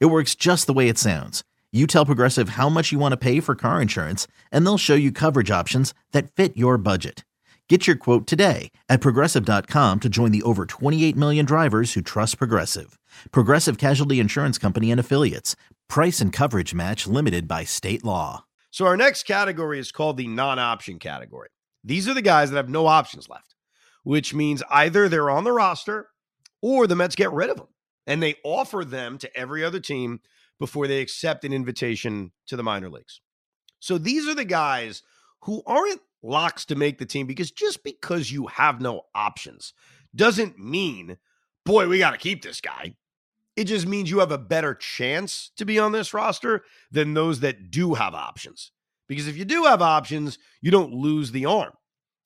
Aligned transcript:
It 0.00 0.06
works 0.06 0.34
just 0.34 0.66
the 0.66 0.72
way 0.72 0.88
it 0.88 0.98
sounds. 0.98 1.42
You 1.72 1.86
tell 1.86 2.06
Progressive 2.06 2.50
how 2.50 2.68
much 2.68 2.92
you 2.92 2.98
want 2.98 3.12
to 3.12 3.16
pay 3.16 3.40
for 3.40 3.54
car 3.54 3.80
insurance, 3.80 4.26
and 4.50 4.64
they'll 4.64 4.78
show 4.78 4.94
you 4.94 5.10
coverage 5.10 5.50
options 5.50 5.94
that 6.12 6.30
fit 6.30 6.56
your 6.56 6.76
budget. 6.76 7.24
Get 7.68 7.86
your 7.86 7.96
quote 7.96 8.26
today 8.26 8.70
at 8.90 9.00
progressive.com 9.00 10.00
to 10.00 10.08
join 10.10 10.30
the 10.30 10.42
over 10.42 10.66
28 10.66 11.16
million 11.16 11.46
drivers 11.46 11.94
who 11.94 12.02
trust 12.02 12.36
Progressive. 12.36 12.98
Progressive 13.30 13.78
Casualty 13.78 14.20
Insurance 14.20 14.58
Company 14.58 14.90
and 14.90 15.00
Affiliates. 15.00 15.56
Price 15.88 16.20
and 16.20 16.30
coverage 16.34 16.74
match 16.74 17.06
limited 17.06 17.48
by 17.48 17.64
state 17.64 18.04
law. 18.04 18.44
So, 18.70 18.84
our 18.84 18.96
next 18.96 19.22
category 19.22 19.78
is 19.78 19.90
called 19.90 20.18
the 20.18 20.28
non 20.28 20.58
option 20.58 20.98
category. 20.98 21.48
These 21.82 22.06
are 22.08 22.14
the 22.14 22.20
guys 22.20 22.50
that 22.50 22.56
have 22.58 22.68
no 22.68 22.86
options 22.86 23.30
left, 23.30 23.54
which 24.02 24.34
means 24.34 24.62
either 24.68 25.08
they're 25.08 25.30
on 25.30 25.44
the 25.44 25.52
roster 25.52 26.08
or 26.60 26.86
the 26.86 26.96
Mets 26.96 27.14
get 27.14 27.32
rid 27.32 27.48
of 27.48 27.56
them 27.56 27.68
and 28.06 28.22
they 28.22 28.36
offer 28.44 28.84
them 28.84 29.18
to 29.18 29.36
every 29.36 29.64
other 29.64 29.80
team 29.80 30.20
before 30.58 30.86
they 30.86 31.00
accept 31.00 31.44
an 31.44 31.52
invitation 31.52 32.32
to 32.46 32.56
the 32.56 32.62
minor 32.62 32.88
leagues. 32.88 33.20
So 33.80 33.98
these 33.98 34.28
are 34.28 34.34
the 34.34 34.44
guys 34.44 35.02
who 35.42 35.62
aren't 35.66 36.00
locks 36.22 36.64
to 36.66 36.76
make 36.76 36.98
the 36.98 37.06
team 37.06 37.26
because 37.26 37.50
just 37.50 37.82
because 37.82 38.30
you 38.30 38.46
have 38.46 38.80
no 38.80 39.02
options 39.14 39.72
doesn't 40.14 40.58
mean, 40.58 41.18
boy, 41.64 41.88
we 41.88 41.98
got 41.98 42.12
to 42.12 42.18
keep 42.18 42.42
this 42.42 42.60
guy. 42.60 42.94
It 43.56 43.64
just 43.64 43.86
means 43.86 44.10
you 44.10 44.20
have 44.20 44.32
a 44.32 44.38
better 44.38 44.74
chance 44.74 45.50
to 45.56 45.64
be 45.64 45.78
on 45.78 45.92
this 45.92 46.14
roster 46.14 46.64
than 46.90 47.14
those 47.14 47.40
that 47.40 47.70
do 47.70 47.94
have 47.94 48.14
options. 48.14 48.70
Because 49.08 49.28
if 49.28 49.36
you 49.36 49.44
do 49.44 49.64
have 49.64 49.82
options, 49.82 50.38
you 50.60 50.70
don't 50.70 50.94
lose 50.94 51.32
the 51.32 51.44
arm. 51.44 51.72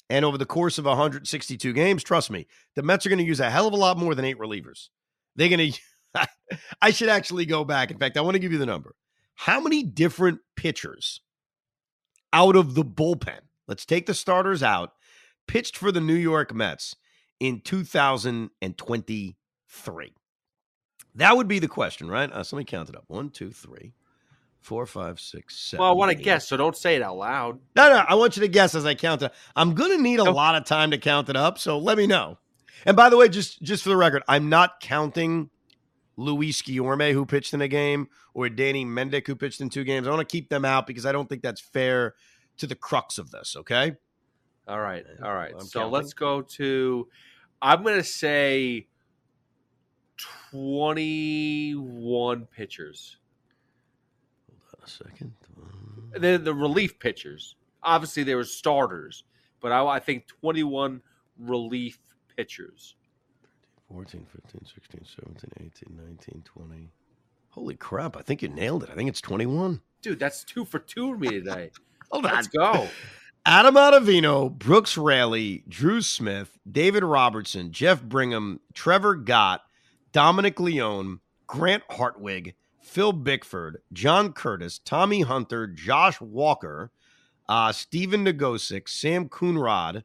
And 0.09 0.25
over 0.25 0.39
the 0.39 0.47
course 0.47 0.79
of 0.79 0.85
162 0.85 1.73
games, 1.73 2.05
trust 2.05 2.31
me, 2.31 2.47
the 2.77 2.83
Mets 2.83 3.05
are 3.05 3.09
going 3.09 3.19
to 3.19 3.25
use 3.25 3.41
a 3.41 3.51
hell 3.51 3.67
of 3.67 3.73
a 3.73 3.77
lot 3.77 3.99
more 3.99 4.15
than 4.15 4.25
eight 4.25 4.39
relievers. 4.39 4.91
They're 5.37 5.49
going 5.49 5.73
to, 6.15 6.29
I 6.83 6.91
should 6.91 7.09
actually 7.09 7.47
go 7.47 7.65
back. 7.65 7.91
In 7.91 7.99
fact, 7.99 8.17
I 8.17 8.23
want 8.23 8.35
to 8.35 8.41
give 8.41 8.53
you 8.53 8.59
the 8.59 8.67
number. 8.67 8.95
How 9.35 9.61
many 9.61 9.83
different 9.83 10.41
pitchers 10.57 11.21
out 12.33 12.57
of 12.57 12.75
the 12.75 12.85
bullpen, 12.85 13.41
let's 13.69 13.85
take 13.85 14.07
the 14.07 14.15
starters 14.15 14.63
out, 14.63 14.93
pitched 15.47 15.77
for 15.77 15.93
the 15.93 16.01
New 16.01 16.15
York 16.15 16.55
Mets 16.55 16.97
in 17.39 17.61
2023? 17.61 20.15
That 21.15 21.37
would 21.37 21.49
be 21.49 21.59
the 21.59 21.69
question, 21.69 22.09
right? 22.09 22.31
Uh, 22.31 22.43
so 22.43 22.57
let 22.57 22.61
me 22.61 22.65
count 22.65 22.89
it 22.89 22.97
up. 22.97 23.05
One, 23.09 23.31
two, 23.31 23.51
three, 23.51 23.95
four, 24.61 24.85
five, 24.85 25.21
six, 25.21 25.57
seven. 25.57 25.83
Well, 25.83 25.91
I 25.91 25.95
want 25.95 26.17
to 26.17 26.23
guess, 26.23 26.49
so 26.49 26.57
don't 26.57 26.77
say 26.77 26.97
it 26.97 27.03
out 27.03 27.17
loud. 27.17 27.59
No, 27.75 27.89
no, 27.89 28.05
I 28.07 28.15
want 28.15 28.37
you 28.37 28.43
to 28.43 28.49
guess 28.49 28.75
as 28.75 28.85
I 28.85 28.95
count 28.95 29.23
it. 29.23 29.33
I'm 29.55 29.75
going 29.75 29.97
to 29.97 30.03
need 30.03 30.19
a 30.19 30.31
lot 30.31 30.57
of 30.57 30.65
time 30.65 30.91
to 30.91 30.99
count 30.99 31.29
it 31.29 31.37
up, 31.37 31.59
so 31.59 31.79
let 31.79 31.97
me 31.97 32.07
know. 32.07 32.39
And 32.85 32.97
by 32.97 33.09
the 33.09 33.17
way, 33.17 33.29
just 33.29 33.63
just 33.63 33.83
for 33.83 33.89
the 33.89 33.97
record, 33.97 34.23
I'm 34.29 34.49
not 34.49 34.81
counting 34.81 35.51
Luis 36.17 36.63
Guillorme 36.63 37.13
who 37.13 37.27
pitched 37.27 37.55
in 37.55 37.61
a 37.61 37.69
game 37.69 38.09
or 38.35 38.49
Danny 38.49 38.85
Mendick 38.85 39.27
who 39.27 39.37
pitched 39.37 39.61
in 39.61 39.69
two 39.69 39.85
games. 39.85 40.07
I 40.07 40.11
want 40.11 40.27
to 40.27 40.33
keep 40.33 40.49
them 40.49 40.65
out 40.65 40.87
because 40.87 41.07
I 41.07 41.13
don't 41.13 41.29
think 41.29 41.43
that's 41.43 41.61
fair 41.61 42.15
to 42.59 42.67
the 42.67 42.75
crux 42.75 43.19
of 43.19 43.31
this. 43.31 43.57
Okay. 43.57 43.97
All 44.69 44.81
right. 44.81 45.05
All 45.23 45.35
right. 45.35 45.53
I'm 45.55 45.67
so 45.67 45.81
counting. 45.81 45.93
let's 45.93 46.13
go 46.13 46.43
to. 46.43 47.09
I'm 47.63 47.83
going 47.83 47.97
to 47.97 48.05
say 48.05 48.89
21 50.51 52.47
pitchers. 52.47 53.17
Hold 54.49 54.61
on 54.81 54.85
a 54.85 54.89
second. 54.89 55.33
The 56.19 56.39
the 56.39 56.55
relief 56.55 56.99
pitchers. 56.99 57.57
Obviously, 57.83 58.23
there 58.25 58.37
were 58.37 58.45
starters, 58.45 59.25
but 59.61 59.71
I, 59.71 59.87
I 59.87 60.01
think 60.01 60.27
21 60.27 61.03
relief 61.39 61.99
pitchers. 62.37 62.97
14, 63.93 64.27
15, 64.27 64.67
16, 64.75 65.01
17, 65.05 65.73
18, 65.87 65.97
19, 65.97 66.43
20. 66.45 66.91
Holy 67.51 67.75
crap. 67.75 68.17
I 68.17 68.23
think 68.23 68.43
you 68.43 68.49
nailed 68.49 68.83
it. 68.83 68.91
I 68.91 68.95
think 68.95 69.09
it's 69.09 69.21
21. 69.21 69.81
Dude, 70.03 70.19
that's 70.19 70.45
two 70.45 70.65
for 70.65 70.79
two 70.79 71.13
for 71.13 71.19
me 71.19 71.29
today. 71.31 71.71
Hold 72.11 72.25
Let's 72.25 72.49
go. 72.49 72.89
Adam 73.45 73.77
Ottavino, 73.77 74.53
Brooks 74.53 74.99
Raley, 74.99 75.63
Drew 75.69 76.03
Smith, 76.03 76.59
David 76.71 77.05
Robertson, 77.05 77.71
Jeff 77.71 78.03
Brigham, 78.03 78.61
Trevor 78.75 79.15
Gott, 79.15 79.63
Dominic 80.13 80.59
Leone, 80.59 81.21
Grant 81.47 81.85
Hartwig, 81.91 82.55
Phil 82.81 83.13
Bickford, 83.13 83.83
John 83.93 84.33
Curtis, 84.33 84.81
Tommy 84.81 85.21
Hunter, 85.21 85.67
Josh 85.67 86.21
Walker, 86.21 86.91
uh, 87.49 87.71
Stephen 87.73 88.25
Nogosek, 88.25 88.89
Sam 88.89 89.29
Coonrod, 89.29 90.03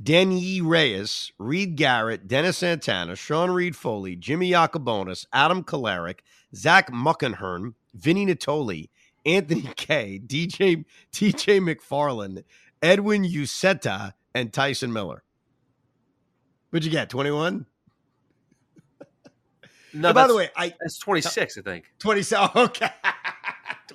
Denyi 0.00 0.60
Reyes, 0.62 1.32
Reed 1.38 1.76
Garrett, 1.76 2.26
Dennis 2.26 2.58
Santana, 2.58 3.14
Sean 3.14 3.50
Reid-Foley, 3.50 4.16
Jimmy 4.16 4.50
Yacabonis, 4.50 5.26
Adam 5.32 5.62
Kolarek, 5.62 6.20
Zach 6.54 6.90
Muckenhirn, 6.90 7.74
Vinny 7.94 8.26
Nittoli, 8.26 8.88
Anthony 9.24 9.68
Kay, 9.76 10.20
DJ 10.24 10.84
TJ 11.12 11.60
McFarland, 11.60 12.44
Edwin 12.82 13.24
Uceta, 13.24 14.14
and 14.34 14.52
Tyson 14.52 14.92
Miller. 14.92 15.22
What'd 16.70 16.84
you 16.84 16.90
get? 16.90 17.08
21? 17.08 17.66
No, 19.94 20.12
by 20.12 20.26
the 20.26 20.34
way, 20.34 20.50
I 20.56 20.74
that's 20.80 20.98
26, 20.98 21.58
I 21.58 21.62
think. 21.62 21.92
27. 22.00 22.50
Okay. 22.56 22.90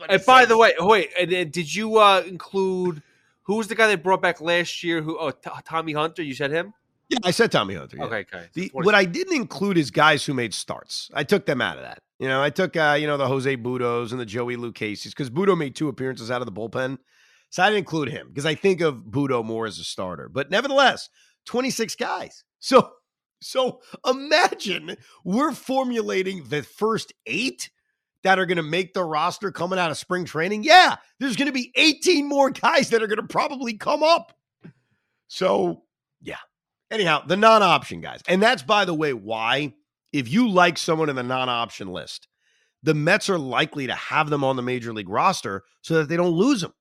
And 0.08 0.24
by 0.26 0.46
the 0.46 0.58
way, 0.58 0.72
wait, 0.80 1.10
and 1.20 1.52
did 1.52 1.76
you 1.76 1.98
uh, 1.98 2.24
include 2.26 3.02
who 3.50 3.56
was 3.56 3.68
the 3.68 3.74
guy 3.74 3.88
they 3.88 3.96
brought 3.96 4.22
back 4.22 4.42
last 4.42 4.84
year? 4.84 5.02
Who? 5.02 5.18
Oh, 5.18 5.32
T- 5.32 5.50
Tommy 5.66 5.92
Hunter. 5.92 6.22
You 6.22 6.36
said 6.36 6.52
him. 6.52 6.72
Yeah, 7.10 7.18
I 7.24 7.32
said 7.32 7.52
Tommy 7.52 7.74
Hunter. 7.74 7.98
yeah. 7.98 8.04
Okay, 8.04 8.20
okay. 8.20 8.46
The, 8.54 8.70
what 8.74 8.94
I 8.94 9.06
didn't 9.06 9.36
include 9.36 9.80
is 9.80 9.90
guys 9.90 10.24
who 10.24 10.36
made 10.36 10.54
starts. 10.54 11.10
I 11.16 11.24
took 11.24 11.48
them 11.48 11.60
out 11.60 11.78
of 11.78 11.82
that. 11.82 11.98
You 12.20 12.28
know, 12.28 12.44
I 12.44 12.52
took 12.52 12.78
uh, 12.78 12.96
you 13.00 13.08
know 13.08 13.18
the 13.18 13.28
Jose 13.28 13.58
Buttos 13.58 14.12
and 14.12 14.20
the 14.20 14.26
Joey 14.28 14.56
Lucchesi's 14.56 15.16
because 15.16 15.32
Butto 15.32 15.58
made 15.58 15.76
two 15.76 15.88
appearances 15.88 16.30
out 16.30 16.44
of 16.44 16.46
the 16.46 16.52
bullpen, 16.52 17.00
so 17.50 17.64
I 17.64 17.70
didn't 17.70 17.80
include 17.80 18.10
him 18.10 18.28
because 18.28 18.46
I 18.46 18.54
think 18.54 18.82
of 18.82 18.98
Butto 18.98 19.44
more 19.44 19.66
as 19.66 19.80
a 19.80 19.84
starter. 19.84 20.30
But 20.30 20.52
nevertheless, 20.52 21.10
twenty 21.46 21.72
six 21.72 21.96
guys. 21.96 22.44
So 22.62 22.92
so 23.42 23.80
imagine 24.06 24.98
we're 25.24 25.54
formulating 25.54 26.44
the 26.50 26.62
first 26.62 27.14
eight 27.26 27.72
that 28.24 28.40
are 28.40 28.46
going 28.46 28.58
to 28.58 28.64
make 28.64 28.94
the 28.94 29.04
roster 29.04 29.52
coming 29.52 29.80
out 29.80 29.92
of 29.92 29.98
spring 29.98 30.26
training. 30.26 30.64
Yeah, 30.64 30.96
there's 31.20 31.36
going 31.36 31.48
to 31.48 31.54
be 31.54 31.72
eighteen 31.76 32.28
more 32.28 32.50
guys 32.50 32.90
that 32.90 33.02
are 33.02 33.08
going 33.08 33.22
to 33.22 33.28
probably 33.28 33.76
come 33.76 34.04
up. 34.04 34.38
So 35.28 35.84
yeah. 36.22 36.38
Anyhow, 36.92 37.24
the 37.26 37.38
non 37.38 37.62
option 37.62 38.02
guys. 38.02 38.22
And 38.28 38.42
that's, 38.42 38.64
by 38.64 38.86
the 38.86 38.94
way, 38.94 39.14
why, 39.14 39.74
if 40.12 40.28
you 40.28 40.50
like 40.50 40.78
someone 40.78 41.10
in 41.10 41.16
the 41.16 41.24
non 41.24 41.50
option 41.50 41.90
list, 41.90 42.28
the 42.82 42.94
Mets 42.94 43.30
are 43.30 43.38
likely 43.38 43.88
to 43.88 43.96
have 43.96 44.30
them 44.30 44.44
on 44.44 44.56
the 44.56 44.62
major 44.62 44.94
league 44.94 45.10
roster 45.10 45.64
so 45.82 45.96
that 45.96 46.10
they 46.10 46.18
don't 46.18 46.30
lose 46.30 46.62
them 46.62 46.74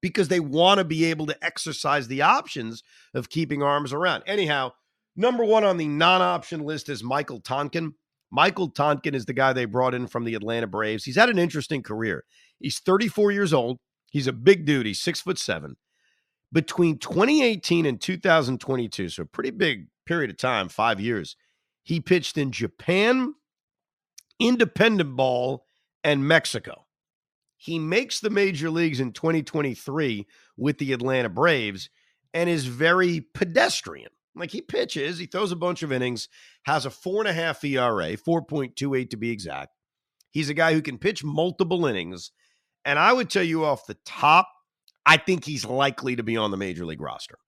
because 0.00 0.28
they 0.28 0.40
want 0.40 0.78
to 0.78 0.84
be 0.84 1.04
able 1.06 1.26
to 1.26 1.44
exercise 1.44 2.08
the 2.08 2.22
options 2.22 2.82
of 3.12 3.28
keeping 3.28 3.62
arms 3.62 3.92
around. 3.92 4.22
Anyhow, 4.26 4.72
number 5.16 5.44
one 5.44 5.64
on 5.64 5.76
the 5.76 5.88
non 5.88 6.22
option 6.22 6.60
list 6.60 6.88
is 6.88 7.02
Michael 7.02 7.40
Tonkin. 7.40 7.94
Michael 8.30 8.68
Tonkin 8.68 9.14
is 9.14 9.24
the 9.24 9.32
guy 9.32 9.52
they 9.52 9.64
brought 9.64 9.94
in 9.94 10.06
from 10.06 10.24
the 10.24 10.34
Atlanta 10.34 10.66
Braves. 10.66 11.04
He's 11.04 11.16
had 11.16 11.28
an 11.28 11.38
interesting 11.38 11.82
career. 11.82 12.24
He's 12.58 12.78
34 12.80 13.32
years 13.32 13.52
old. 13.52 13.78
He's 14.10 14.26
a 14.26 14.32
big 14.32 14.64
dude. 14.64 14.86
He's 14.86 15.00
six 15.00 15.20
foot 15.20 15.38
seven 15.38 15.76
between 16.52 16.98
2018 16.98 17.86
and 17.86 18.00
2022, 18.00 19.08
so 19.10 19.22
a 19.22 19.26
pretty 19.26 19.50
big 19.50 19.88
period 20.06 20.30
of 20.30 20.36
time, 20.36 20.68
five 20.68 21.00
years, 21.00 21.36
he 21.82 22.00
pitched 22.00 22.38
in 22.38 22.52
Japan, 22.52 23.34
independent 24.40 25.16
ball, 25.16 25.64
and 26.04 26.26
Mexico. 26.26 26.86
He 27.56 27.78
makes 27.78 28.20
the 28.20 28.30
major 28.30 28.70
leagues 28.70 29.00
in 29.00 29.12
2023 29.12 30.26
with 30.56 30.78
the 30.78 30.92
Atlanta 30.92 31.28
Braves 31.28 31.90
and 32.32 32.48
is 32.48 32.66
very 32.66 33.26
pedestrian. 33.34 34.10
Like 34.36 34.50
he 34.50 34.60
pitches, 34.60 35.18
he 35.18 35.26
throws 35.26 35.50
a 35.50 35.56
bunch 35.56 35.82
of 35.82 35.90
innings, 35.90 36.28
has 36.64 36.84
a 36.84 36.90
four 36.90 37.22
and 37.22 37.28
a 37.28 37.32
half 37.32 37.64
ERA, 37.64 38.16
4.28 38.16 39.10
to 39.10 39.16
be 39.16 39.30
exact. 39.30 39.70
He's 40.30 40.50
a 40.50 40.54
guy 40.54 40.74
who 40.74 40.82
can 40.82 40.98
pitch 40.98 41.24
multiple 41.24 41.86
innings. 41.86 42.32
And 42.84 42.98
I 42.98 43.12
would 43.12 43.30
tell 43.30 43.42
you 43.42 43.64
off 43.64 43.86
the 43.86 43.96
top, 44.04 44.48
I 45.06 45.16
think 45.16 45.44
he's 45.44 45.64
likely 45.64 46.16
to 46.16 46.22
be 46.22 46.36
on 46.36 46.50
the 46.50 46.56
major 46.56 46.84
league 46.84 47.00
roster. 47.00 47.38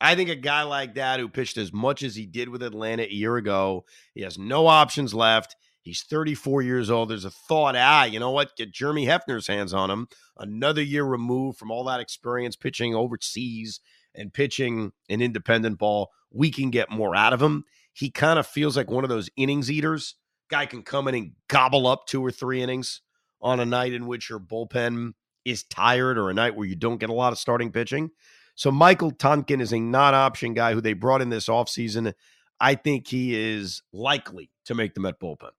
I 0.00 0.14
think 0.14 0.28
a 0.28 0.36
guy 0.36 0.64
like 0.64 0.96
that 0.96 1.20
who 1.20 1.28
pitched 1.28 1.56
as 1.56 1.72
much 1.72 2.02
as 2.02 2.16
he 2.16 2.26
did 2.26 2.48
with 2.48 2.62
Atlanta 2.62 3.04
a 3.04 3.12
year 3.12 3.36
ago, 3.36 3.84
he 4.14 4.22
has 4.22 4.36
no 4.36 4.66
options 4.66 5.14
left. 5.14 5.56
He's 5.80 6.02
34 6.02 6.62
years 6.62 6.90
old. 6.90 7.08
There's 7.08 7.24
a 7.24 7.30
thought, 7.30 7.76
ah, 7.76 8.04
you 8.04 8.18
know 8.18 8.32
what? 8.32 8.56
Get 8.56 8.72
Jeremy 8.72 9.06
Hefner's 9.06 9.46
hands 9.46 9.72
on 9.72 9.90
him. 9.90 10.08
Another 10.36 10.82
year 10.82 11.04
removed 11.04 11.58
from 11.58 11.70
all 11.70 11.84
that 11.84 12.00
experience 12.00 12.56
pitching 12.56 12.94
overseas 12.94 13.80
and 14.16 14.32
pitching 14.32 14.92
an 15.08 15.20
independent 15.20 15.78
ball. 15.78 16.10
We 16.30 16.50
can 16.50 16.70
get 16.70 16.90
more 16.90 17.14
out 17.14 17.32
of 17.32 17.40
him. 17.40 17.64
He 17.92 18.10
kind 18.10 18.38
of 18.38 18.46
feels 18.46 18.76
like 18.76 18.90
one 18.90 19.04
of 19.04 19.10
those 19.10 19.30
innings 19.36 19.70
eaters. 19.70 20.16
Guy 20.48 20.66
can 20.66 20.82
come 20.82 21.08
in 21.08 21.14
and 21.14 21.32
gobble 21.48 21.86
up 21.86 22.06
two 22.06 22.24
or 22.24 22.30
three 22.30 22.62
innings 22.62 23.00
on 23.40 23.60
a 23.60 23.66
night 23.66 23.92
in 23.92 24.06
which 24.06 24.28
your 24.30 24.38
bullpen 24.40 25.12
is 25.44 25.62
tired 25.64 26.18
or 26.18 26.30
a 26.30 26.34
night 26.34 26.56
where 26.56 26.66
you 26.66 26.76
don't 26.76 26.98
get 26.98 27.10
a 27.10 27.14
lot 27.14 27.32
of 27.32 27.38
starting 27.38 27.70
pitching. 27.72 28.10
So 28.54 28.70
Michael 28.70 29.10
Tonkin 29.10 29.60
is 29.60 29.72
a 29.72 29.78
non-option 29.78 30.54
guy 30.54 30.72
who 30.72 30.80
they 30.80 30.94
brought 30.94 31.20
in 31.22 31.28
this 31.30 31.46
offseason. 31.46 32.14
I 32.58 32.74
think 32.74 33.06
he 33.06 33.34
is 33.34 33.82
likely 33.92 34.50
to 34.64 34.74
make 34.74 34.94
the 34.94 35.00
Met 35.00 35.20
bullpen. 35.20 35.50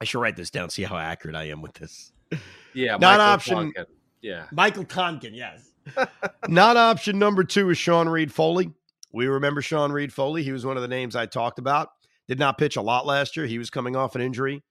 I 0.00 0.04
should 0.04 0.20
write 0.20 0.36
this 0.36 0.50
down, 0.50 0.70
see 0.70 0.82
how 0.82 0.96
accurate 0.96 1.36
I 1.36 1.44
am 1.44 1.62
with 1.62 1.74
this. 1.74 2.12
Yeah, 2.74 2.96
Not 2.96 3.20
option- 3.20 3.72
Tonkin. 3.72 3.86
Yeah, 4.22 4.46
Michael 4.50 4.84
Tonkin, 4.84 5.34
yes. 5.34 5.70
Not 6.48 6.76
option 6.76 7.18
number 7.18 7.44
two 7.44 7.70
is 7.70 7.78
Sean 7.78 8.08
Reid-Foley. 8.08 8.72
We 9.12 9.26
remember 9.26 9.62
Sean 9.62 9.92
Reid-Foley. 9.92 10.42
He 10.42 10.52
was 10.52 10.66
one 10.66 10.76
of 10.76 10.82
the 10.82 10.88
names 10.88 11.16
I 11.16 11.26
talked 11.26 11.58
about. 11.58 11.90
Did 12.28 12.38
not 12.38 12.58
pitch 12.58 12.76
a 12.76 12.82
lot 12.82 13.06
last 13.06 13.36
year. 13.36 13.46
He 13.46 13.58
was 13.58 13.70
coming 13.70 13.96
off 13.96 14.14
an 14.14 14.20
injury. 14.20 14.62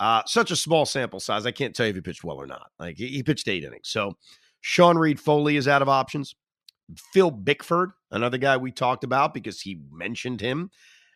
Uh, 0.00 0.22
such 0.26 0.50
a 0.50 0.56
small 0.56 0.86
sample 0.86 1.20
size. 1.20 1.46
I 1.46 1.52
can't 1.52 1.74
tell 1.74 1.86
you 1.86 1.90
if 1.90 1.96
he 1.96 2.02
pitched 2.02 2.24
well 2.24 2.40
or 2.40 2.46
not. 2.46 2.70
Like 2.78 2.96
he, 2.96 3.08
he 3.08 3.22
pitched 3.22 3.46
eight 3.46 3.62
innings. 3.62 3.88
So 3.88 4.16
Sean 4.60 4.98
Reid-Foley 4.98 5.56
is 5.56 5.68
out 5.68 5.82
of 5.82 5.88
options. 5.88 6.34
Phil 7.12 7.30
Bickford, 7.30 7.92
another 8.10 8.38
guy 8.38 8.56
we 8.56 8.72
talked 8.72 9.04
about 9.04 9.34
because 9.34 9.60
he 9.60 9.80
mentioned 9.90 10.40
him 10.40 10.70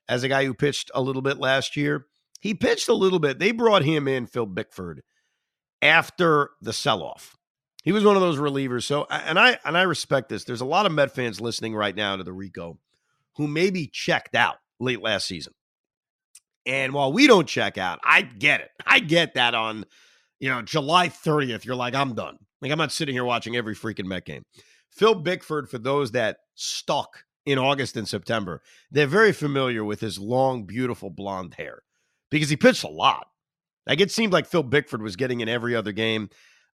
as 0.09 0.23
a 0.23 0.29
guy 0.29 0.45
who 0.45 0.55
pitched 0.55 0.91
a 0.95 1.03
little 1.03 1.23
bit 1.23 1.39
last 1.39 1.77
year. 1.77 2.07
He 2.41 2.55
pitched 2.55 2.89
a 2.89 2.95
little 2.95 3.19
bit. 3.19 3.39
They 3.39 3.51
brought 3.51 3.83
him 3.83 4.07
in, 4.07 4.27
Phil 4.27 4.47
Bickford, 4.47 5.03
after 5.83 6.51
the 6.63 6.73
sell-off. 6.73 7.37
He 7.89 7.93
was 7.93 8.05
one 8.05 8.17
of 8.17 8.21
those 8.21 8.37
relievers. 8.37 8.83
So, 8.83 9.07
and 9.09 9.39
I 9.39 9.59
and 9.65 9.75
I 9.75 9.81
respect 9.81 10.29
this. 10.29 10.45
There's 10.45 10.61
a 10.61 10.67
lot 10.67 10.85
of 10.85 10.93
Met 10.93 11.11
fans 11.11 11.41
listening 11.41 11.75
right 11.75 11.97
now 11.97 12.17
to 12.17 12.23
the 12.23 12.35
Rico 12.35 12.79
who 13.37 13.49
maybe 13.49 13.87
checked 13.87 14.35
out 14.35 14.57
late 14.79 15.01
last 15.01 15.27
season. 15.27 15.55
And 16.67 16.93
while 16.93 17.15
we 17.15 17.27
don't 17.27 17.49
check 17.49 17.79
out, 17.79 17.99
I 18.05 18.21
get 18.21 18.61
it. 18.61 18.69
I 18.87 18.99
get 18.99 19.33
that 19.37 19.55
on, 19.55 19.87
you 20.39 20.51
know, 20.51 20.61
July 20.61 21.09
30th, 21.09 21.65
you're 21.65 21.77
like, 21.77 21.95
I'm 21.95 22.15
done. 22.15 22.37
Like, 22.61 22.73
I'm 22.73 22.77
not 22.77 22.93
sitting 22.93 23.15
here 23.15 23.25
watching 23.25 23.57
every 23.57 23.75
freaking 23.75 24.05
Met 24.05 24.27
game. 24.27 24.45
Phil 24.91 25.15
Bickford, 25.15 25.71
for 25.71 25.79
those 25.79 26.11
that 26.11 26.41
stuck 26.57 27.25
in 27.47 27.59
August 27.59 27.97
and 27.97 28.07
September, 28.07 28.61
they're 28.91 29.07
very 29.07 29.33
familiar 29.33 29.83
with 29.83 30.01
his 30.01 30.19
long, 30.19 30.65
beautiful 30.65 31.09
blonde 31.09 31.55
hair 31.55 31.85
because 32.31 32.51
he 32.51 32.57
pitched 32.57 32.85
a 32.85 32.89
lot. 32.89 33.29
Like, 33.87 34.03
it 34.03 34.11
seemed 34.11 34.35
like 34.35 34.45
Phil 34.45 34.63
Bickford 34.63 35.01
was 35.01 35.17
getting 35.17 35.41
in 35.41 35.49
every 35.49 35.75
other 35.75 35.93
game. 35.93 36.29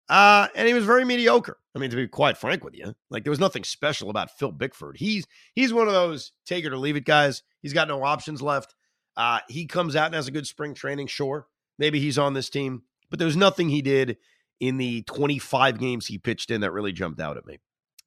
Uh, 0.08 0.48
and 0.54 0.68
he 0.68 0.74
was 0.74 0.84
very 0.84 1.04
mediocre. 1.04 1.56
I 1.74 1.78
mean, 1.78 1.90
to 1.90 1.96
be 1.96 2.06
quite 2.06 2.36
frank 2.36 2.62
with 2.62 2.74
you, 2.76 2.94
like 3.10 3.24
there 3.24 3.30
was 3.30 3.40
nothing 3.40 3.64
special 3.64 4.10
about 4.10 4.30
Phil 4.30 4.52
Bickford. 4.52 4.96
He's 4.98 5.26
he's 5.54 5.72
one 5.72 5.88
of 5.88 5.94
those 5.94 6.32
take 6.46 6.64
it 6.64 6.72
or 6.72 6.76
leave 6.78 6.96
it 6.96 7.04
guys. 7.04 7.42
He's 7.62 7.72
got 7.72 7.88
no 7.88 8.04
options 8.04 8.42
left. 8.42 8.74
Uh, 9.16 9.40
he 9.48 9.66
comes 9.66 9.96
out 9.96 10.06
and 10.06 10.14
has 10.14 10.28
a 10.28 10.32
good 10.32 10.46
spring 10.46 10.74
training. 10.74 11.06
Sure, 11.06 11.46
maybe 11.78 12.00
he's 12.00 12.18
on 12.18 12.34
this 12.34 12.50
team, 12.50 12.82
but 13.10 13.18
there's 13.18 13.36
nothing 13.36 13.68
he 13.70 13.82
did 13.82 14.18
in 14.60 14.76
the 14.76 15.02
25 15.02 15.78
games 15.78 16.06
he 16.06 16.18
pitched 16.18 16.50
in 16.50 16.60
that 16.60 16.72
really 16.72 16.92
jumped 16.92 17.20
out 17.20 17.36
at 17.36 17.46
me. 17.46 17.58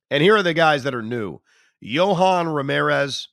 And 0.09 0.23
here 0.23 0.35
are 0.35 0.43
the 0.43 0.53
guys 0.53 0.83
that 0.83 0.95
are 0.95 1.01
new: 1.01 1.41
Johan 1.81 2.47
Ramirez, 2.47 3.29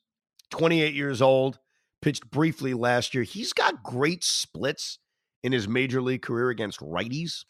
28 0.50 0.94
years 0.94 1.20
old, 1.20 1.58
pitched 2.00 2.30
briefly 2.30 2.72
last 2.72 3.14
year. 3.14 3.24
He's 3.24 3.52
got 3.52 3.82
great 3.82 4.24
splits 4.24 4.98
in 5.42 5.52
his 5.52 5.68
major 5.68 6.00
league 6.00 6.22
career 6.22 6.48
against 6.48 6.80
righties. 6.80 7.44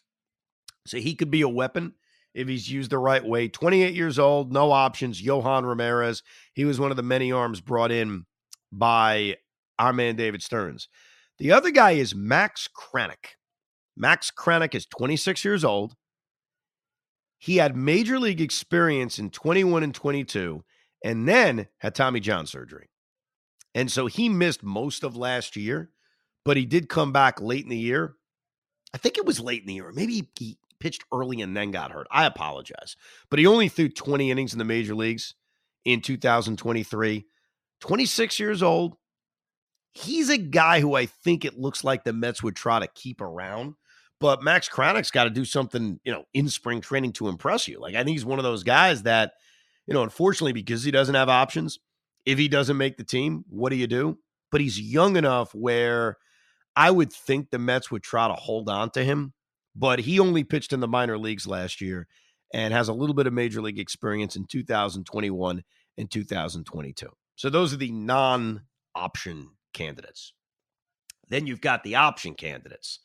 So 0.85 0.97
he 0.97 1.15
could 1.15 1.31
be 1.31 1.41
a 1.41 1.49
weapon 1.49 1.93
if 2.33 2.47
he's 2.47 2.69
used 2.69 2.91
the 2.91 2.99
right 2.99 3.23
way. 3.23 3.47
28 3.47 3.95
years 3.95 4.19
old, 4.19 4.51
no 4.51 4.71
options. 4.71 5.21
Johan 5.21 5.65
Ramirez. 5.65 6.21
He 6.53 6.65
was 6.65 6.79
one 6.79 6.91
of 6.91 6.97
the 6.97 7.03
many 7.03 7.31
arms 7.31 7.61
brought 7.61 7.91
in 7.91 8.25
by 8.71 9.37
our 9.79 9.93
man 9.93 10.15
David 10.15 10.43
Stearns. 10.43 10.89
The 11.37 11.51
other 11.51 11.71
guy 11.71 11.91
is 11.91 12.13
Max 12.13 12.67
Kranick. 12.67 13.35
Max 13.97 14.31
Kranick 14.31 14.75
is 14.75 14.85
26 14.85 15.43
years 15.43 15.63
old. 15.63 15.95
He 17.37 17.57
had 17.57 17.75
major 17.75 18.19
league 18.19 18.41
experience 18.41 19.19
in 19.19 19.29
21 19.29 19.83
and 19.83 19.93
22, 19.93 20.63
and 21.03 21.27
then 21.27 21.67
had 21.79 21.95
Tommy 21.95 22.19
John 22.19 22.47
surgery. 22.47 22.89
And 23.73 23.91
so 23.91 24.07
he 24.07 24.29
missed 24.29 24.63
most 24.63 25.03
of 25.03 25.15
last 25.15 25.55
year, 25.55 25.91
but 26.43 26.57
he 26.57 26.65
did 26.65 26.89
come 26.89 27.11
back 27.11 27.41
late 27.41 27.63
in 27.63 27.69
the 27.69 27.77
year. 27.77 28.15
I 28.93 28.97
think 28.97 29.17
it 29.17 29.25
was 29.25 29.39
late 29.39 29.61
in 29.61 29.67
the 29.67 29.73
year. 29.73 29.91
Maybe 29.93 30.29
he 30.39 30.57
pitched 30.79 31.03
early 31.13 31.41
and 31.41 31.55
then 31.55 31.71
got 31.71 31.91
hurt. 31.91 32.07
I 32.11 32.25
apologize. 32.25 32.95
But 33.29 33.39
he 33.39 33.47
only 33.47 33.69
threw 33.69 33.89
20 33.89 34.31
innings 34.31 34.53
in 34.53 34.59
the 34.59 34.65
major 34.65 34.95
leagues 34.95 35.35
in 35.83 36.01
2023. 36.01 37.25
26 37.81 38.39
years 38.39 38.63
old. 38.63 38.95
He's 39.91 40.29
a 40.29 40.37
guy 40.37 40.81
who 40.81 40.95
I 40.95 41.05
think 41.05 41.45
it 41.45 41.57
looks 41.57 41.83
like 41.83 42.03
the 42.03 42.13
Mets 42.13 42.43
would 42.43 42.55
try 42.55 42.79
to 42.79 42.87
keep 42.87 43.21
around. 43.21 43.75
But 44.19 44.43
Max 44.43 44.69
Kranick's 44.69 45.11
got 45.11 45.25
to 45.25 45.29
do 45.29 45.45
something, 45.45 45.99
you 46.03 46.11
know, 46.11 46.23
in 46.33 46.49
spring 46.49 46.81
training 46.81 47.13
to 47.13 47.27
impress 47.27 47.67
you. 47.67 47.79
Like 47.79 47.95
I 47.95 48.03
think 48.03 48.15
he's 48.15 48.25
one 48.25 48.39
of 48.39 48.43
those 48.43 48.63
guys 48.63 49.03
that, 49.03 49.33
you 49.87 49.93
know, 49.93 50.03
unfortunately, 50.03 50.53
because 50.53 50.83
he 50.83 50.91
doesn't 50.91 51.15
have 51.15 51.29
options, 51.29 51.79
if 52.25 52.37
he 52.37 52.47
doesn't 52.47 52.77
make 52.77 52.97
the 52.97 53.03
team, 53.03 53.43
what 53.49 53.69
do 53.69 53.75
you 53.75 53.87
do? 53.87 54.17
But 54.51 54.61
he's 54.61 54.79
young 54.79 55.17
enough 55.17 55.53
where 55.53 56.17
I 56.75 56.91
would 56.91 57.11
think 57.11 57.49
the 57.49 57.59
Mets 57.59 57.91
would 57.91 58.03
try 58.03 58.27
to 58.27 58.33
hold 58.33 58.69
on 58.69 58.89
to 58.91 59.03
him 59.03 59.33
but 59.75 59.99
he 59.99 60.19
only 60.19 60.43
pitched 60.43 60.73
in 60.73 60.79
the 60.79 60.87
minor 60.87 61.17
leagues 61.17 61.45
last 61.45 61.81
year 61.81 62.07
and 62.53 62.73
has 62.73 62.87
a 62.87 62.93
little 62.93 63.15
bit 63.15 63.27
of 63.27 63.33
major 63.33 63.61
league 63.61 63.79
experience 63.79 64.35
in 64.35 64.45
2021 64.45 65.63
and 65.97 66.11
2022. 66.11 67.09
So 67.35 67.49
those 67.49 67.73
are 67.73 67.77
the 67.77 67.91
non 67.91 68.61
option 68.95 69.49
candidates. 69.73 70.33
Then 71.27 71.47
you've 71.47 71.61
got 71.61 71.83
the 71.83 71.95
option 71.95 72.35
candidates. 72.35 72.99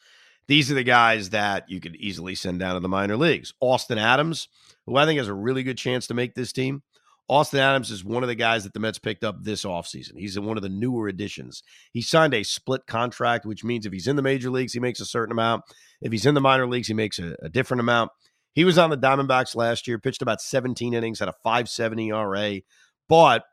These 0.46 0.70
are 0.70 0.75
the 0.75 0.84
guys 0.84 1.31
that 1.31 1.69
you 1.70 1.81
could 1.81 1.96
easily 1.96 2.34
send 2.34 2.61
down 2.61 2.75
to 2.75 2.81
the 2.81 2.88
minor 2.88 3.16
leagues. 3.16 3.55
Austin 3.61 3.99
Adams, 3.99 4.49
who 4.87 4.96
I 4.96 5.06
think 5.06 5.19
has 5.19 5.28
a 5.28 5.34
really 5.34 5.62
good 5.62 5.78
chance 5.78 6.06
to 6.08 6.14
make 6.14 6.34
this 6.34 6.52
team. 6.52 6.82
Austin 7.31 7.61
Adams 7.61 7.93
is 7.93 8.05
one 8.05 8.25
of 8.25 8.29
the 8.29 8.35
guys 8.35 8.65
that 8.65 8.75
the 8.75 8.81
Mets 8.81 8.99
picked 8.99 9.23
up 9.23 9.37
this 9.44 9.65
offseason. 9.65 10.15
He's 10.17 10.37
one 10.37 10.56
of 10.56 10.65
the 10.65 10.69
newer 10.69 11.06
additions. 11.06 11.62
He 11.93 12.03
signed 12.03 12.35
a 12.35 12.43
split 12.43 12.88
contract, 12.88 13.47
which 13.47 13.62
means 13.62 13.87
if 13.87 13.93
he's 13.93 14.09
in 14.09 14.17
the 14.17 14.23
major 14.23 14.50
leagues, 14.50 14.73
he 14.73 14.81
makes 14.81 14.99
a 14.99 15.05
certain 15.05 15.31
amount. 15.31 15.62
If 16.03 16.11
he's 16.11 16.27
in 16.27 16.35
the 16.35 16.41
minor 16.41 16.67
leagues, 16.67 16.88
he 16.88 16.94
makes 16.94 17.21
a, 17.21 17.37
a 17.41 17.49
different 17.49 17.82
amount. 17.82 18.11
He 18.52 18.64
was 18.64 18.78
on 18.78 18.90
the 18.90 18.99
Diamondbacks 18.99 19.54
last 19.54 19.87
year, 19.87 20.00
pitched 20.00 20.23
about 20.23 20.40
17 20.40 20.93
innings, 20.93 21.21
had 21.21 21.28
a 21.28 21.35
570 21.45 22.09
ERA, 22.09 22.62
but 23.09 23.45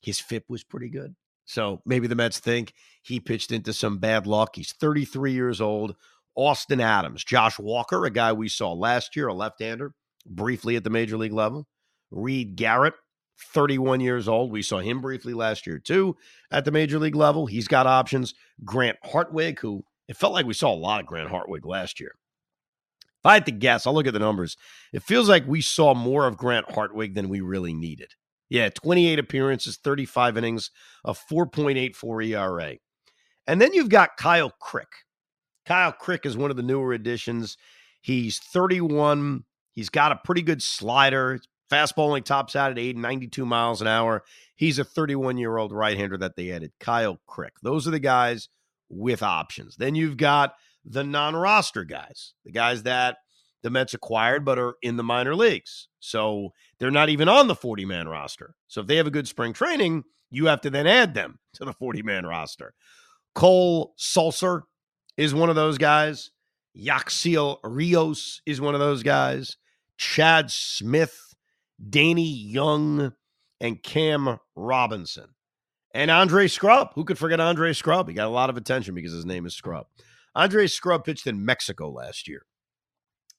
his 0.00 0.18
FIP 0.18 0.46
was 0.48 0.64
pretty 0.64 0.88
good. 0.88 1.14
So 1.44 1.80
maybe 1.86 2.08
the 2.08 2.16
Mets 2.16 2.40
think 2.40 2.72
he 3.02 3.20
pitched 3.20 3.52
into 3.52 3.72
some 3.72 3.98
bad 3.98 4.26
luck. 4.26 4.56
He's 4.56 4.72
33 4.72 5.30
years 5.30 5.60
old. 5.60 5.94
Austin 6.34 6.80
Adams, 6.80 7.22
Josh 7.22 7.56
Walker, 7.60 8.04
a 8.04 8.10
guy 8.10 8.32
we 8.32 8.48
saw 8.48 8.72
last 8.72 9.14
year, 9.14 9.28
a 9.28 9.34
left 9.34 9.62
hander, 9.62 9.94
briefly 10.26 10.74
at 10.74 10.82
the 10.82 10.90
major 10.90 11.16
league 11.16 11.32
level. 11.32 11.68
Reed 12.10 12.56
Garrett, 12.56 12.94
31 13.42 14.00
years 14.00 14.28
old. 14.28 14.50
We 14.50 14.62
saw 14.62 14.78
him 14.78 15.00
briefly 15.00 15.34
last 15.34 15.66
year, 15.66 15.78
too, 15.78 16.16
at 16.50 16.64
the 16.64 16.70
major 16.70 16.98
league 16.98 17.16
level. 17.16 17.46
He's 17.46 17.68
got 17.68 17.86
options. 17.86 18.34
Grant 18.64 18.98
Hartwig, 19.02 19.60
who 19.60 19.84
it 20.08 20.16
felt 20.16 20.32
like 20.32 20.46
we 20.46 20.54
saw 20.54 20.72
a 20.72 20.74
lot 20.74 21.00
of 21.00 21.06
Grant 21.06 21.30
Hartwig 21.30 21.66
last 21.66 22.00
year. 22.00 22.14
If 23.22 23.26
I 23.26 23.34
had 23.34 23.46
to 23.46 23.52
guess, 23.52 23.86
I'll 23.86 23.94
look 23.94 24.06
at 24.06 24.12
the 24.12 24.18
numbers. 24.18 24.56
It 24.92 25.02
feels 25.02 25.28
like 25.28 25.46
we 25.46 25.60
saw 25.60 25.94
more 25.94 26.26
of 26.26 26.36
Grant 26.36 26.70
Hartwig 26.72 27.14
than 27.14 27.28
we 27.28 27.40
really 27.40 27.72
needed. 27.72 28.14
Yeah, 28.48 28.68
28 28.68 29.18
appearances, 29.18 29.78
35 29.78 30.36
innings, 30.36 30.70
a 31.04 31.12
4.84 31.12 32.26
ERA. 32.28 32.74
And 33.46 33.60
then 33.60 33.72
you've 33.72 33.88
got 33.88 34.16
Kyle 34.18 34.52
Crick. 34.60 34.88
Kyle 35.64 35.92
Crick 35.92 36.26
is 36.26 36.36
one 36.36 36.50
of 36.50 36.56
the 36.56 36.62
newer 36.62 36.92
additions. 36.92 37.56
He's 38.00 38.38
31. 38.38 39.44
He's 39.70 39.88
got 39.88 40.12
a 40.12 40.20
pretty 40.24 40.42
good 40.42 40.62
slider. 40.62 41.40
Fastball 41.72 42.06
only 42.06 42.20
tops 42.20 42.54
out 42.54 42.70
at 42.70 42.78
8, 42.78 42.96
92 42.96 43.46
miles 43.46 43.80
an 43.80 43.86
hour. 43.86 44.22
He's 44.56 44.78
a 44.78 44.84
31 44.84 45.38
year 45.38 45.56
old 45.56 45.72
right 45.72 45.96
hander 45.96 46.18
that 46.18 46.36
they 46.36 46.50
added, 46.50 46.72
Kyle 46.78 47.18
Crick. 47.26 47.54
Those 47.62 47.88
are 47.88 47.92
the 47.92 47.98
guys 47.98 48.48
with 48.90 49.22
options. 49.22 49.76
Then 49.76 49.94
you've 49.94 50.18
got 50.18 50.54
the 50.84 51.02
non 51.02 51.34
roster 51.34 51.84
guys, 51.84 52.34
the 52.44 52.52
guys 52.52 52.82
that 52.82 53.16
the 53.62 53.70
Mets 53.70 53.94
acquired 53.94 54.44
but 54.44 54.58
are 54.58 54.74
in 54.82 54.96
the 54.96 55.02
minor 55.02 55.34
leagues. 55.34 55.88
So 56.00 56.50
they're 56.78 56.90
not 56.90 57.08
even 57.08 57.28
on 57.28 57.48
the 57.48 57.54
40 57.54 57.84
man 57.86 58.08
roster. 58.08 58.54
So 58.68 58.82
if 58.82 58.86
they 58.86 58.96
have 58.96 59.06
a 59.06 59.12
good 59.12 59.28
spring 59.28 59.52
training, 59.52 60.04
you 60.30 60.46
have 60.46 60.60
to 60.62 60.70
then 60.70 60.86
add 60.86 61.14
them 61.14 61.38
to 61.54 61.64
the 61.64 61.72
40 61.72 62.02
man 62.02 62.26
roster. 62.26 62.74
Cole 63.34 63.94
Sulser 63.98 64.62
is 65.16 65.34
one 65.34 65.48
of 65.48 65.56
those 65.56 65.78
guys. 65.78 66.30
Yacksel 66.76 67.58
Rios 67.62 68.42
is 68.46 68.60
one 68.60 68.74
of 68.74 68.80
those 68.80 69.02
guys. 69.02 69.56
Chad 69.96 70.50
Smith, 70.50 71.31
Danny 71.88 72.28
Young, 72.28 73.12
and 73.60 73.82
Cam 73.82 74.38
Robinson. 74.54 75.28
And 75.94 76.10
Andre 76.10 76.48
Scrubb. 76.48 76.94
Who 76.94 77.04
could 77.04 77.18
forget 77.18 77.40
Andre 77.40 77.72
Scrubb? 77.72 78.08
He 78.08 78.14
got 78.14 78.26
a 78.26 78.30
lot 78.30 78.50
of 78.50 78.56
attention 78.56 78.94
because 78.94 79.12
his 79.12 79.26
name 79.26 79.46
is 79.46 79.54
Scrubb. 79.54 79.86
Andre 80.34 80.66
Scrubb 80.66 81.04
pitched 81.04 81.26
in 81.26 81.44
Mexico 81.44 81.90
last 81.90 82.26
year. 82.28 82.46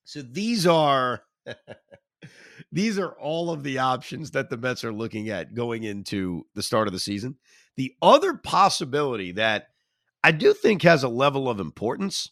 So 0.05 0.21
these 0.21 0.67
are 0.67 1.23
these 2.71 2.99
are 2.99 3.11
all 3.13 3.49
of 3.49 3.63
the 3.63 3.79
options 3.79 4.31
that 4.31 4.49
the 4.49 4.57
Mets 4.57 4.83
are 4.83 4.93
looking 4.93 5.29
at 5.29 5.55
going 5.55 5.83
into 5.83 6.45
the 6.53 6.63
start 6.63 6.87
of 6.87 6.93
the 6.93 6.99
season. 6.99 7.37
The 7.75 7.95
other 8.01 8.35
possibility 8.35 9.31
that 9.33 9.69
I 10.23 10.31
do 10.31 10.53
think 10.53 10.83
has 10.83 11.03
a 11.03 11.09
level 11.09 11.49
of 11.49 11.59
importance 11.59 12.29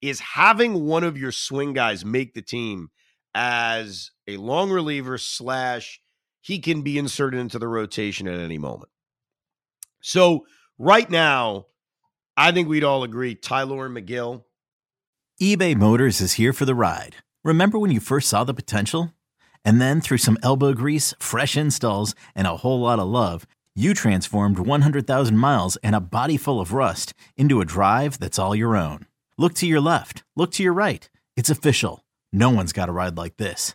is 0.00 0.20
having 0.20 0.84
one 0.84 1.04
of 1.04 1.18
your 1.18 1.32
swing 1.32 1.72
guys 1.72 2.04
make 2.04 2.34
the 2.34 2.42
team 2.42 2.90
as 3.34 4.10
a 4.34 4.40
long 4.40 4.70
reliever 4.70 5.18
slash 5.18 6.00
he 6.40 6.58
can 6.58 6.82
be 6.82 6.98
inserted 6.98 7.38
into 7.38 7.58
the 7.58 7.68
rotation 7.68 8.26
at 8.26 8.38
any 8.38 8.58
moment. 8.58 8.90
So 10.00 10.46
right 10.78 11.08
now, 11.08 11.66
I 12.36 12.50
think 12.52 12.68
we'd 12.68 12.84
all 12.84 13.04
agree 13.04 13.34
Tylor 13.34 13.88
Megill. 13.88 14.44
eBay 15.40 15.76
Motors 15.76 16.20
is 16.20 16.34
here 16.34 16.52
for 16.52 16.64
the 16.64 16.74
ride. 16.74 17.16
Remember 17.44 17.78
when 17.78 17.90
you 17.90 18.00
first 18.00 18.28
saw 18.28 18.44
the 18.44 18.54
potential? 18.54 19.12
And 19.64 19.80
then 19.80 20.00
through 20.00 20.18
some 20.18 20.38
elbow 20.42 20.72
grease, 20.72 21.14
fresh 21.20 21.56
installs, 21.56 22.14
and 22.34 22.46
a 22.46 22.56
whole 22.58 22.80
lot 22.80 22.98
of 22.98 23.06
love, 23.06 23.46
you 23.74 23.94
transformed 23.94 24.58
100,000 24.58 25.36
miles 25.36 25.76
and 25.76 25.94
a 25.94 26.00
body 26.00 26.36
full 26.36 26.60
of 26.60 26.72
rust 26.72 27.14
into 27.36 27.60
a 27.60 27.64
drive 27.64 28.18
that's 28.18 28.38
all 28.38 28.54
your 28.54 28.76
own. 28.76 29.06
Look 29.38 29.54
to 29.54 29.66
your 29.66 29.80
left, 29.80 30.24
look 30.36 30.50
to 30.52 30.62
your 30.62 30.72
right. 30.72 31.08
It's 31.36 31.50
official. 31.50 32.04
No 32.32 32.50
one's 32.50 32.72
got 32.72 32.88
a 32.88 32.92
ride 32.92 33.16
like 33.16 33.36
this. 33.36 33.74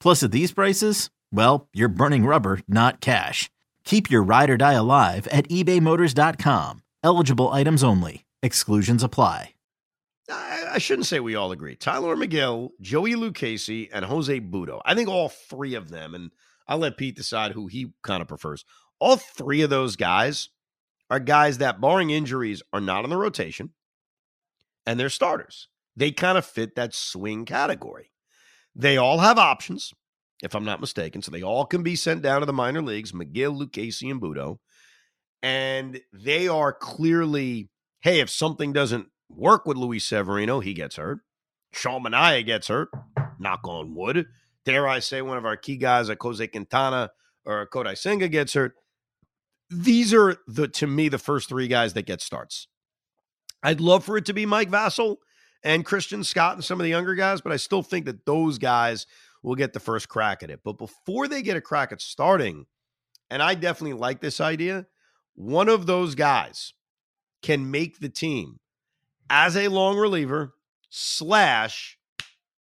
Plus, 0.00 0.22
at 0.22 0.32
these 0.32 0.52
prices, 0.52 1.10
well, 1.32 1.68
you're 1.72 1.88
burning 1.88 2.26
rubber, 2.26 2.60
not 2.68 3.00
cash. 3.00 3.50
Keep 3.84 4.10
your 4.10 4.22
ride 4.22 4.50
or 4.50 4.56
die 4.56 4.72
alive 4.74 5.26
at 5.28 5.48
ebaymotors.com. 5.48 6.82
Eligible 7.02 7.50
items 7.50 7.82
only. 7.84 8.24
Exclusions 8.42 9.02
apply. 9.02 9.54
I, 10.30 10.64
I 10.72 10.78
shouldn't 10.78 11.06
say 11.06 11.20
we 11.20 11.34
all 11.34 11.52
agree. 11.52 11.76
Tylor 11.76 12.16
Megill, 12.16 12.70
Joey 12.80 13.14
Lucchesi, 13.14 13.90
and 13.92 14.04
Jose 14.06 14.40
Butto. 14.40 14.80
I 14.84 14.94
think 14.94 15.08
all 15.08 15.28
three 15.28 15.74
of 15.74 15.90
them, 15.90 16.14
and 16.14 16.30
I'll 16.66 16.78
let 16.78 16.96
Pete 16.96 17.16
decide 17.16 17.52
who 17.52 17.66
he 17.66 17.92
kind 18.02 18.22
of 18.22 18.28
prefers. 18.28 18.64
All 18.98 19.16
three 19.16 19.62
of 19.62 19.70
those 19.70 19.96
guys 19.96 20.48
are 21.10 21.20
guys 21.20 21.58
that, 21.58 21.80
barring 21.80 22.10
injuries, 22.10 22.62
are 22.72 22.80
not 22.80 23.04
in 23.04 23.10
the 23.10 23.16
rotation 23.16 23.70
and 24.86 24.98
they're 24.98 25.10
starters. 25.10 25.68
They 25.96 26.10
kind 26.10 26.36
of 26.38 26.44
fit 26.44 26.74
that 26.76 26.94
swing 26.94 27.44
category. 27.44 28.10
They 28.74 28.96
all 28.96 29.18
have 29.18 29.38
options, 29.38 29.92
if 30.42 30.54
I'm 30.54 30.64
not 30.64 30.80
mistaken. 30.80 31.22
So 31.22 31.30
they 31.30 31.42
all 31.42 31.64
can 31.64 31.82
be 31.82 31.96
sent 31.96 32.22
down 32.22 32.40
to 32.40 32.46
the 32.46 32.52
minor 32.52 32.82
leagues 32.82 33.12
Megill, 33.12 33.60
Lucchesi, 33.60 34.10
and 34.10 34.20
Butto. 34.20 34.58
And 35.42 36.00
they 36.12 36.48
are 36.48 36.72
clearly, 36.72 37.68
hey, 38.00 38.20
if 38.20 38.30
something 38.30 38.72
doesn't 38.72 39.08
work 39.28 39.66
with 39.66 39.76
Luis 39.76 40.04
Severino, 40.04 40.60
he 40.60 40.74
gets 40.74 40.96
hurt. 40.96 41.20
Manaea 41.74 42.44
gets 42.46 42.68
hurt, 42.68 42.88
knock 43.38 43.60
on 43.64 43.94
wood. 43.94 44.26
Dare 44.64 44.88
I 44.88 45.00
say 45.00 45.20
one 45.22 45.36
of 45.36 45.44
our 45.44 45.56
key 45.56 45.76
guys, 45.76 46.08
like 46.08 46.22
Jose 46.22 46.46
Quintana 46.46 47.10
or 47.44 47.68
Kodai 47.68 47.98
Senga, 47.98 48.28
gets 48.28 48.54
hurt. 48.54 48.74
These 49.70 50.14
are 50.14 50.36
the 50.46 50.68
to 50.68 50.86
me 50.86 51.08
the 51.08 51.18
first 51.18 51.48
three 51.48 51.68
guys 51.68 51.94
that 51.94 52.06
get 52.06 52.20
starts. 52.20 52.68
I'd 53.62 53.80
love 53.80 54.04
for 54.04 54.16
it 54.16 54.26
to 54.26 54.32
be 54.32 54.46
Mike 54.46 54.70
Vasil 54.70 55.16
and 55.64 55.84
Christian 55.84 56.22
Scott 56.22 56.54
and 56.54 56.64
some 56.64 56.78
of 56.78 56.84
the 56.84 56.90
younger 56.90 57.14
guys, 57.14 57.40
but 57.40 57.52
I 57.52 57.56
still 57.56 57.82
think 57.82 58.04
that 58.04 58.26
those 58.26 58.58
guys 58.58 59.06
will 59.42 59.54
get 59.54 59.72
the 59.72 59.80
first 59.80 60.08
crack 60.08 60.42
at 60.42 60.50
it. 60.50 60.60
But 60.62 60.78
before 60.78 61.26
they 61.26 61.42
get 61.42 61.56
a 61.56 61.60
crack 61.60 61.90
at 61.90 62.00
starting, 62.00 62.66
and 63.30 63.42
I 63.42 63.54
definitely 63.54 63.98
like 63.98 64.20
this 64.20 64.40
idea, 64.40 64.86
one 65.34 65.68
of 65.68 65.86
those 65.86 66.14
guys 66.14 66.74
can 67.42 67.70
make 67.70 67.98
the 67.98 68.08
team 68.08 68.60
as 69.28 69.56
a 69.56 69.68
long 69.68 69.96
reliever 69.96 70.54
slash, 70.90 71.98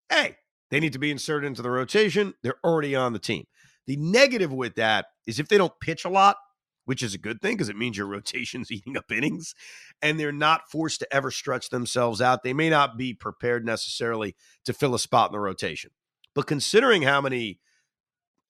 hey, 0.10 0.38
they 0.70 0.80
need 0.80 0.94
to 0.94 1.00
be 1.00 1.12
inserted 1.12 1.48
into 1.48 1.62
the 1.62 1.70
rotation. 1.70 2.34
They're 2.44 2.64
already 2.64 2.96
on 2.96 3.14
the 3.14 3.20
team. 3.20 3.46
The 3.88 3.98
negative 3.98 4.54
with 4.54 4.76
that 4.76 5.08
is 5.28 5.40
if 5.40 5.50
they 5.50 5.58
don't 5.58 5.78
pitch 5.82 6.06
a 6.06 6.10
lot, 6.10 6.38
which 6.86 7.04
is 7.04 7.14
a 7.14 7.20
good 7.20 7.42
thing 7.42 7.56
because 7.56 7.70
it 7.70 7.78
means 7.78 7.98
your 7.98 8.08
rotation's 8.08 8.72
eating 8.72 8.98
up 8.98 9.12
innings 9.12 9.54
and 10.02 10.20
they're 10.20 10.32
not 10.32 10.70
forced 10.70 11.00
to 11.00 11.14
ever 11.14 11.32
stretch 11.32 11.70
themselves 11.70 12.22
out. 12.22 12.44
They 12.44 12.54
may 12.54 12.70
not 12.70 12.98
be 12.98 13.14
prepared 13.14 13.66
necessarily 13.66 14.36
to 14.66 14.74
fill 14.74 14.96
a 14.96 15.00
spot 15.00 15.30
in 15.30 15.34
the 15.34 15.40
rotation. 15.40 15.92
But 16.34 16.48
considering 16.48 17.02
how 17.02 17.22
many, 17.22 17.60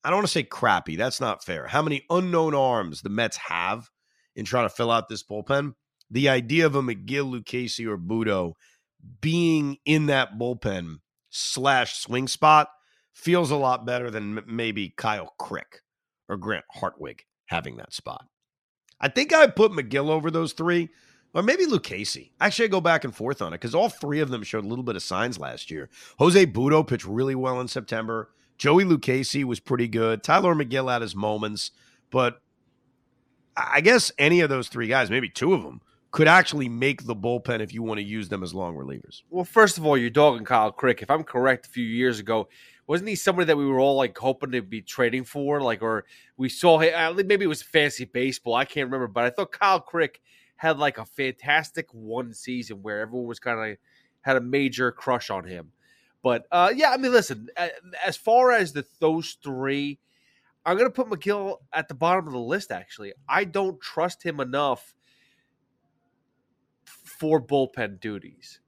I 0.03 0.09
don't 0.09 0.17
want 0.17 0.27
to 0.27 0.31
say 0.31 0.43
crappy, 0.43 0.95
that's 0.95 1.21
not 1.21 1.43
fair, 1.43 1.67
how 1.67 1.81
many 1.81 2.05
unknown 2.09 2.53
arms 2.53 3.01
the 3.01 3.09
Mets 3.09 3.37
have 3.37 3.89
in 4.35 4.45
trying 4.45 4.67
to 4.67 4.73
fill 4.73 4.91
out 4.91 5.09
this 5.09 5.23
bullpen, 5.23 5.73
the 6.09 6.29
idea 6.29 6.65
of 6.65 6.75
a 6.75 6.81
Megill, 6.81 7.33
Lucchesi, 7.33 7.87
or 7.87 7.97
Butto 7.97 8.53
being 9.19 9.77
in 9.85 10.07
that 10.07 10.37
bullpen 10.37 10.97
slash 11.29 11.97
swing 11.97 12.27
spot 12.27 12.69
feels 13.13 13.51
a 13.51 13.55
lot 13.55 13.85
better 13.85 14.11
than 14.11 14.41
maybe 14.45 14.93
Kyle 14.95 15.33
Crick 15.39 15.81
or 16.29 16.37
Grant 16.37 16.65
Hartwig 16.71 17.23
having 17.51 17.77
that 17.77 17.93
spot. 17.93 18.25
I 18.99 19.07
think 19.07 19.33
I 19.33 19.47
put 19.47 19.71
Megill 19.71 20.09
over 20.09 20.31
those 20.31 20.53
three, 20.53 20.89
or 21.33 21.43
maybe 21.43 21.65
Lucchesi. 21.65 22.31
Actually, 22.39 22.65
I 22.65 22.69
go 22.69 22.81
back 22.81 23.03
and 23.03 23.15
forth 23.15 23.41
on 23.41 23.53
it 23.53 23.59
because 23.59 23.75
all 23.75 23.89
three 23.89 24.19
of 24.19 24.29
them 24.29 24.43
showed 24.43 24.65
a 24.65 24.67
little 24.67 24.83
bit 24.83 24.95
of 24.95 25.03
signs 25.03 25.39
last 25.39 25.69
year. 25.71 25.89
Jose 26.17 26.45
Butto 26.47 26.87
pitched 26.87 27.05
really 27.05 27.35
well 27.35 27.61
in 27.61 27.67
September. 27.67 28.29
Joey 28.57 28.83
Lucchesi 28.83 29.43
was 29.43 29.59
pretty 29.59 29.87
good. 29.87 30.23
Tylor 30.23 30.53
Megill 30.53 30.91
had 30.91 31.01
his 31.01 31.15
moments, 31.15 31.71
but 32.11 32.41
I 33.57 33.81
guess 33.81 34.11
any 34.17 34.41
of 34.41 34.49
those 34.49 34.67
three 34.67 34.87
guys, 34.87 35.09
maybe 35.09 35.29
two 35.29 35.53
of 35.53 35.63
them, 35.63 35.81
could 36.11 36.27
actually 36.27 36.69
make 36.69 37.05
the 37.05 37.15
bullpen 37.15 37.61
if 37.61 37.73
you 37.73 37.81
want 37.81 37.99
to 37.99 38.03
use 38.05 38.29
them 38.29 38.43
as 38.43 38.53
long 38.53 38.75
relievers. 38.75 39.23
Well, 39.29 39.45
first 39.45 39.77
of 39.77 39.85
all, 39.85 39.97
you're 39.97 40.09
dogging 40.09 40.45
Kyle 40.45 40.71
Crick. 40.71 41.01
If 41.01 41.09
I'm 41.09 41.23
correct, 41.23 41.67
a 41.67 41.69
few 41.69 41.85
years 41.85 42.19
ago, 42.19 42.49
wasn't 42.91 43.07
he 43.07 43.15
somebody 43.15 43.45
that 43.45 43.55
we 43.55 43.65
were 43.65 43.79
all 43.79 43.95
like 43.95 44.17
hoping 44.17 44.51
to 44.51 44.61
be 44.61 44.81
trading 44.81 45.23
for? 45.23 45.61
Like, 45.61 45.81
or 45.81 46.03
we 46.35 46.49
saw 46.49 46.77
him, 46.77 47.15
maybe 47.25 47.45
it 47.45 47.47
was 47.47 47.61
fancy 47.61 48.03
baseball. 48.03 48.53
I 48.53 48.65
can't 48.65 48.87
remember, 48.87 49.07
but 49.07 49.23
I 49.23 49.29
thought 49.29 49.53
Kyle 49.53 49.79
Crick 49.79 50.19
had 50.57 50.77
like 50.77 50.97
a 50.97 51.05
fantastic 51.05 51.87
one 51.93 52.33
season 52.33 52.81
where 52.81 52.99
everyone 52.99 53.29
was 53.29 53.39
kind 53.39 53.71
of 53.71 53.77
had 54.19 54.35
a 54.35 54.41
major 54.41 54.91
crush 54.91 55.29
on 55.29 55.45
him. 55.45 55.71
But 56.21 56.47
uh, 56.51 56.73
yeah, 56.75 56.91
I 56.91 56.97
mean, 56.97 57.13
listen, 57.13 57.47
as 58.05 58.17
far 58.17 58.51
as 58.51 58.73
the 58.73 58.85
those 58.99 59.37
three, 59.41 59.97
I'm 60.65 60.75
going 60.75 60.91
to 60.91 60.93
put 60.93 61.07
Megill 61.07 61.59
at 61.71 61.87
the 61.87 61.95
bottom 61.95 62.27
of 62.27 62.33
the 62.33 62.39
list. 62.39 62.73
Actually, 62.73 63.13
I 63.25 63.45
don't 63.45 63.79
trust 63.79 64.21
him 64.21 64.41
enough 64.41 64.95
for 66.83 67.41
bullpen 67.41 68.01
duties. 68.01 68.59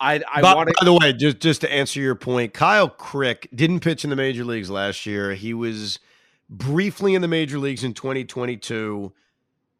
I, 0.00 0.20
I 0.32 0.42
by, 0.42 0.54
want 0.54 0.70
by 0.78 0.84
the 0.84 0.92
way, 0.92 1.12
just 1.12 1.40
just 1.40 1.62
to 1.62 1.72
answer 1.72 2.00
your 2.00 2.14
point, 2.14 2.52
Kyle 2.52 2.88
Crick 2.88 3.48
didn't 3.54 3.80
pitch 3.80 4.04
in 4.04 4.10
the 4.10 4.16
major 4.16 4.44
leagues 4.44 4.70
last 4.70 5.06
year. 5.06 5.34
He 5.34 5.54
was 5.54 5.98
briefly 6.50 7.14
in 7.14 7.22
the 7.22 7.28
major 7.28 7.58
leagues 7.58 7.82
in 7.82 7.94
2022, 7.94 9.12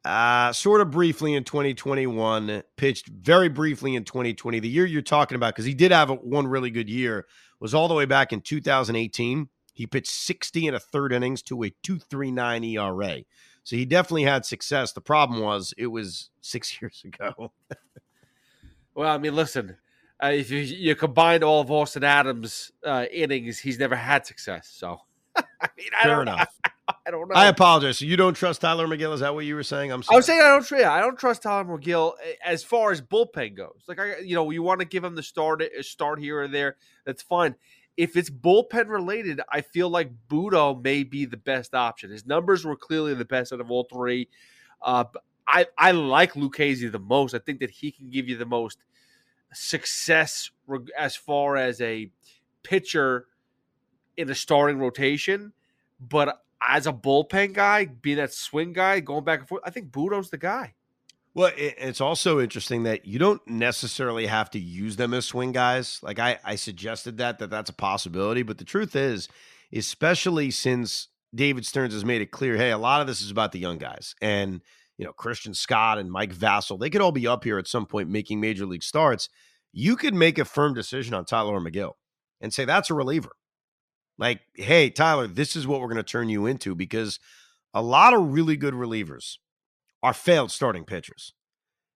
uh, 0.05 0.53
sort 0.53 0.81
of 0.81 0.91
briefly 0.91 1.35
in 1.35 1.45
2021, 1.45 2.63
pitched 2.77 3.09
very 3.09 3.49
briefly 3.49 3.95
in 3.95 4.05
2020. 4.05 4.59
The 4.59 4.69
year 4.69 4.87
you're 4.87 5.03
talking 5.03 5.37
about, 5.37 5.55
because 5.55 5.65
he 5.65 5.75
did 5.75 5.93
have 5.93 6.11
a, 6.11 6.15
one 6.15 6.47
really 6.47 6.71
good 6.71 6.89
year, 6.89 7.27
was 7.61 7.75
all 7.75 7.89
the 7.89 7.95
way 7.95 8.07
back 8.07 8.33
in 8.33 8.41
2018. 8.41 9.49
He 9.75 9.87
pitched 9.87 10.11
60 10.11 10.69
and 10.69 10.77
a 10.77 10.81
third 10.81 11.13
innings 11.13 11.43
to 11.43 11.63
a 11.63 11.71
239 11.83 12.65
ERA. 12.65 13.19
So 13.65 13.77
he 13.77 13.85
definitely 13.85 14.23
had 14.23 14.47
success. 14.47 14.93
The 14.93 15.01
problem 15.01 15.41
was 15.41 15.75
it 15.77 15.89
was 15.89 16.31
six 16.41 16.81
years 16.81 17.03
ago. 17.05 17.53
well, 18.95 19.11
I 19.11 19.19
mean, 19.19 19.35
listen, 19.35 19.77
uh, 20.23 20.29
if 20.29 20.51
you, 20.51 20.61
you 20.61 20.95
combine 20.95 21.43
all 21.43 21.61
of 21.61 21.71
Austin 21.71 22.05
Adams' 22.05 22.73
uh, 22.85 23.05
innings, 23.13 23.59
he's 23.59 23.79
never 23.79 23.97
had 23.97 24.27
success. 24.27 24.69
So, 24.73 24.99
I 25.37 25.69
mean, 25.77 25.89
I 25.99 26.03
Fair 26.05 26.13
don't 26.17 26.23
enough. 26.23 26.39
Know. 26.65 26.71
I 27.07 27.11
don't 27.11 27.29
know. 27.29 27.35
I 27.35 27.49
apologize. 27.49 27.99
So 27.99 28.05
you 28.05 28.17
don't 28.17 28.35
trust 28.35 28.61
Tylor 28.61 28.87
Megill? 28.87 29.13
Is 29.13 29.21
that 29.21 29.35
what 29.35 29.45
you 29.45 29.57
were 29.57 29.65
saying? 29.65 29.91
I'm 29.91 30.03
sorry. 30.03 30.15
I 30.15 30.17
was 30.19 30.27
saying 30.27 30.41
I 30.41 30.49
don't 30.49 30.65
trust. 30.65 30.85
I 30.85 31.01
don't 31.01 31.19
trust 31.19 31.43
Tylor 31.43 31.65
Megill 31.65 32.13
as 32.45 32.63
far 32.63 32.93
as 32.93 33.03
bullpen 33.03 33.57
goes. 33.57 33.83
Like 33.89 33.99
I, 33.99 34.19
you 34.19 34.37
know, 34.37 34.51
you 34.51 34.63
want 34.63 34.81
to 34.81 34.87
give 34.87 35.03
him 35.03 35.17
the 35.17 35.23
start, 35.23 35.63
start 35.81 36.21
here 36.21 36.41
or 36.43 36.49
there. 36.49 36.77
That's 37.05 37.23
fine. 37.23 37.57
If 37.97 38.17
it's 38.17 38.31
bullpen 38.31 38.89
related, 38.89 39.41
I 39.51 39.63
feel 39.63 39.89
like 39.89 40.13
Butto 40.29 40.83
may 40.83 41.03
be 41.03 41.25
the 41.25 41.37
best 41.37 41.75
option. 41.75 42.11
His 42.11 42.27
numbers 42.27 42.65
were 42.65 42.77
clearly 42.77 43.15
the 43.15 43.25
best 43.25 43.53
out 43.53 43.61
of 43.61 43.71
all 43.71 43.85
three. 43.85 44.29
Uh, 44.81 45.05
I 45.49 45.67
I 45.77 45.91
like 45.93 46.35
Lucchesi 46.35 46.91
the 46.91 46.99
most. 46.99 47.35
I 47.35 47.39
think 47.39 47.61
that 47.61 47.71
he 47.71 47.91
can 47.91 48.11
give 48.11 48.29
you 48.29 48.37
the 48.37 48.47
most 48.47 48.79
success 49.57 50.51
as 50.97 51.17
far 51.17 51.57
as 51.57 51.81
a 51.81 52.11
pitcher 52.63 53.27
in 54.17 54.31
a 54.31 54.35
starting 54.35 54.79
rotation, 54.79 55.53
but 56.01 56.43
as 56.67 56.87
a 56.87 56.93
bullpen 56.93 57.53
guy, 57.53 57.87
being 57.87 58.17
that 58.17 58.33
swing 58.33 58.73
guy, 58.73 59.01
going 59.01 59.25
back 59.25 59.41
and 59.41 59.49
forth, 59.49 59.63
I 59.65 59.71
think 59.71 59.93
Butto's 59.93 60.31
the 60.31 60.39
guy. 60.39 60.75
Well, 61.35 61.53
it's 61.55 62.01
also 62.01 62.41
interesting 62.41 62.85
that 62.85 63.07
you 63.07 63.19
don't 63.19 63.47
necessarily 63.47 64.27
have 64.27 64.51
to 64.53 64.59
use 64.59 64.97
them 64.97 65.13
as 65.13 65.27
swing 65.27 65.53
guys. 65.53 66.01
Like 66.03 66.19
I, 66.19 66.39
I 66.43 66.57
suggested 66.57 67.19
that 67.19 67.39
that 67.41 67.51
that's 67.51 67.69
a 67.69 67.75
possibility, 67.75 68.43
but 68.43 68.57
the 68.57 68.65
truth 68.65 68.97
is, 68.97 69.29
especially 69.71 70.51
since 70.51 71.09
David 71.35 71.67
Stearns 71.67 71.93
has 71.93 72.07
made 72.07 72.23
it 72.23 72.31
clear, 72.31 72.57
hey, 72.57 72.71
a 72.71 72.79
lot 72.79 73.03
of 73.03 73.07
this 73.07 73.21
is 73.21 73.31
about 73.31 73.53
the 73.53 73.59
young 73.59 73.77
guys, 73.77 74.15
and 74.23 74.63
you 74.99 75.05
know 75.05 75.13
Christian 75.13 75.55
Scott 75.55 75.99
and 75.99 76.11
Mike 76.11 76.35
Vasil, 76.35 76.79
they 76.79 76.91
could 76.91 77.01
all 77.01 77.13
be 77.13 77.27
up 77.27 77.45
here 77.45 77.59
at 77.59 77.69
some 77.69 77.87
point 77.87 78.09
making 78.09 78.41
major 78.41 78.67
league 78.67 78.83
starts. 78.83 79.29
You 79.73 79.97
could 79.97 80.15
make 80.15 80.39
a 80.39 80.45
firm 80.45 80.75
decision 80.75 81.15
on 81.15 81.25
Tylor 81.25 81.61
Megill 81.61 81.93
and 82.41 82.53
say 82.53 82.65
that's 82.65 82.91
a 82.91 82.95
reliever. 82.95 83.33
Like, 84.19 84.41
hey, 84.55 84.89
Tyler, 84.91 85.27
this 85.27 85.57
is 85.57 85.67
what 85.67 85.81
we're 85.81 85.89
going 85.89 85.97
to 85.97 86.03
turn 86.03 86.29
you 86.29 86.47
into 86.47 86.75
because 86.75 87.21
a 87.75 87.83
lot 87.83 88.15
of 88.15 88.33
really 88.33 88.57
good 88.57 88.73
relievers 88.73 89.37
are 90.03 90.15
failed 90.15 90.51
starting 90.51 90.85
pitchers. 90.85 91.35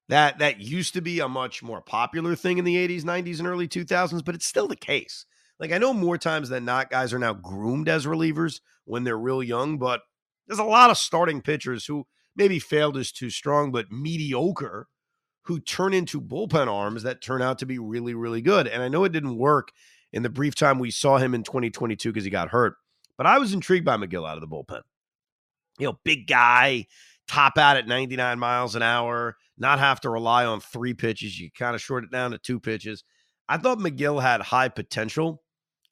That 0.09 0.41
that 0.41 0.61
used 0.61 0.95
to 0.95 1.01
be 1.01 1.21
a 1.21 1.29
much 1.29 1.63
more 1.63 1.81
popular 1.81 2.35
thing 2.35 2.59
in 2.59 2.65
the 2.65 2.77
80s, 2.77 3.03
90s, 3.03 3.39
and 3.39 3.47
early 3.47 3.69
2000s, 3.69 4.25
but 4.25 4.35
it's 4.35 4.47
still 4.47 4.67
the 4.67 4.77
case. 4.77 5.25
Like 5.59 5.73
I 5.73 5.79
know 5.79 5.95
more 5.95 6.19
times 6.19 6.49
than 6.49 6.65
not, 6.65 6.91
guys 6.91 7.13
are 7.15 7.19
now 7.19 7.33
groomed 7.33 7.89
as 7.89 8.07
relievers 8.07 8.61
when 8.85 9.05
they're 9.05 9.19
real 9.19 9.43
young, 9.43 9.79
but 9.79 10.01
there's 10.47 10.59
a 10.59 10.65
lot 10.65 10.91
of 10.91 10.99
starting 10.99 11.41
pitchers 11.41 11.87
who 11.87 12.07
maybe 12.37 12.59
failed 12.59 12.97
is 12.97 13.13
too 13.13 13.31
strong, 13.31 13.73
but 13.73 13.91
mediocre, 13.91 14.89
who 15.45 15.59
turn 15.59 15.95
into 15.95 16.21
bullpen 16.21 16.69
arms 16.69 17.03
that 17.03 17.21
turn 17.21 17.43
out 17.43 17.59
to 17.59 17.67
be 17.67 17.79
really, 17.79 18.15
really 18.15 18.43
good. 18.43 18.67
And 18.67 18.83
I 18.83 18.89
know 18.89 19.05
it 19.05 19.13
didn't 19.13 19.37
work 19.37 19.73
in 20.13 20.23
the 20.23 20.29
brief 20.29 20.55
time 20.55 20.79
we 20.79 20.91
saw 20.91 21.19
him 21.19 21.35
in 21.35 21.43
2022 21.43 22.11
because 22.11 22.25
he 22.25 22.31
got 22.31 22.51
hurt. 22.51 22.75
But 23.17 23.27
I 23.27 23.39
was 23.39 23.53
intrigued 23.53 23.85
by 23.85 23.97
Megill 23.97 24.29
out 24.29 24.37
of 24.37 24.41
the 24.41 24.49
bullpen. 24.49 24.83
You 25.79 25.87
know, 25.87 25.99
big 26.05 26.27
guy, 26.27 26.87
top 27.27 27.59
out 27.59 27.77
at 27.77 27.87
99 27.87 28.39
miles 28.39 28.75
an 28.75 28.83
hour, 28.83 29.37
not 29.59 29.79
have 29.79 30.01
to 30.01 30.11
rely 30.11 30.45
on 30.45 30.61
three 30.61 30.95
pitches. 30.95 31.39
You 31.39 31.51
kind 31.51 31.75
of 31.75 31.81
short 31.81 32.05
it 32.05 32.11
down 32.11 32.33
to 32.33 32.39
two 32.39 32.61
pitches. 32.61 33.05
I 33.49 33.57
thought 33.57 33.79
Megill 33.79 34.23
had 34.23 34.41
high 34.41 34.69
potential 34.69 35.43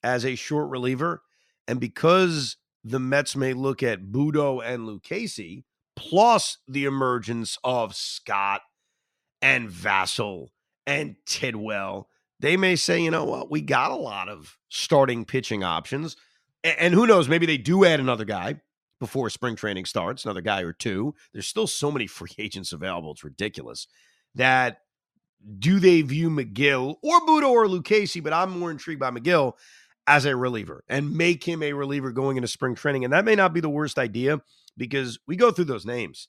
as 0.02 0.25
a 0.25 0.35
short 0.37 0.71
reliever. 0.71 1.23
And 1.66 1.80
because 1.80 2.57
the 2.85 3.00
Mets 3.00 3.37
may 3.37 3.52
look 3.52 3.83
at 3.83 4.12
Butto 4.12 4.62
and 4.64 4.87
Lucchesi, 4.87 5.64
plus 5.99 6.59
the 6.69 6.85
emergence 6.85 7.59
of 7.64 7.95
Scott 7.95 8.61
and 9.43 9.69
Vasil 9.69 10.47
and 10.87 11.17
Tidwell, 11.26 12.09
they 12.38 12.57
may 12.57 12.76
say, 12.76 13.02
you 13.02 13.11
know 13.11 13.25
what, 13.25 13.50
we 13.50 13.61
got 13.61 13.90
a 13.90 13.97
lot 13.97 14.28
of 14.28 14.57
starting 14.69 15.25
pitching 15.25 15.64
options. 15.64 16.17
And 16.62 16.95
who 16.95 17.07
knows, 17.07 17.28
maybe 17.28 17.47
they 17.47 17.59
do 17.59 17.85
add 17.85 17.99
another 17.99 18.25
guy 18.25 18.61
before 19.00 19.28
spring 19.28 19.57
training 19.57 19.87
starts, 19.87 20.25
another 20.25 20.40
guy 20.40 20.62
or 20.62 20.73
two. 20.73 21.14
There's 21.33 21.49
still 21.49 21.67
so 21.67 21.90
many 21.90 22.07
free 22.07 22.33
agents 22.38 22.73
available. 22.73 23.11
It's 23.12 23.25
ridiculous. 23.25 23.88
That 24.37 24.78
do 25.59 25.81
they 25.81 26.02
view 26.02 26.31
Megill 26.31 26.97
or 27.02 27.21
Butto 27.23 27.50
or 27.50 27.67
Lucchesi, 27.67 28.23
but 28.23 28.33
I'm 28.33 28.57
more 28.57 28.71
intrigued 28.71 29.00
by 29.00 29.11
Megill 29.11 29.55
as 30.08 30.24
a 30.24 30.34
reliever 30.34 30.82
and 30.88 31.14
make 31.14 31.44
him 31.44 31.62
a 31.62 31.74
reliever 31.74 32.10
going 32.10 32.36
into 32.36 32.48
spring 32.48 32.74
training. 32.74 33.04
And 33.04 33.12
that 33.12 33.24
may 33.24 33.36
not 33.36 33.52
be 33.52 33.60
the 33.60 33.68
worst 33.68 33.98
idea 33.98 34.40
because 34.76 35.18
we 35.26 35.36
go 35.36 35.50
through 35.50 35.66
those 35.66 35.86
names. 35.86 36.28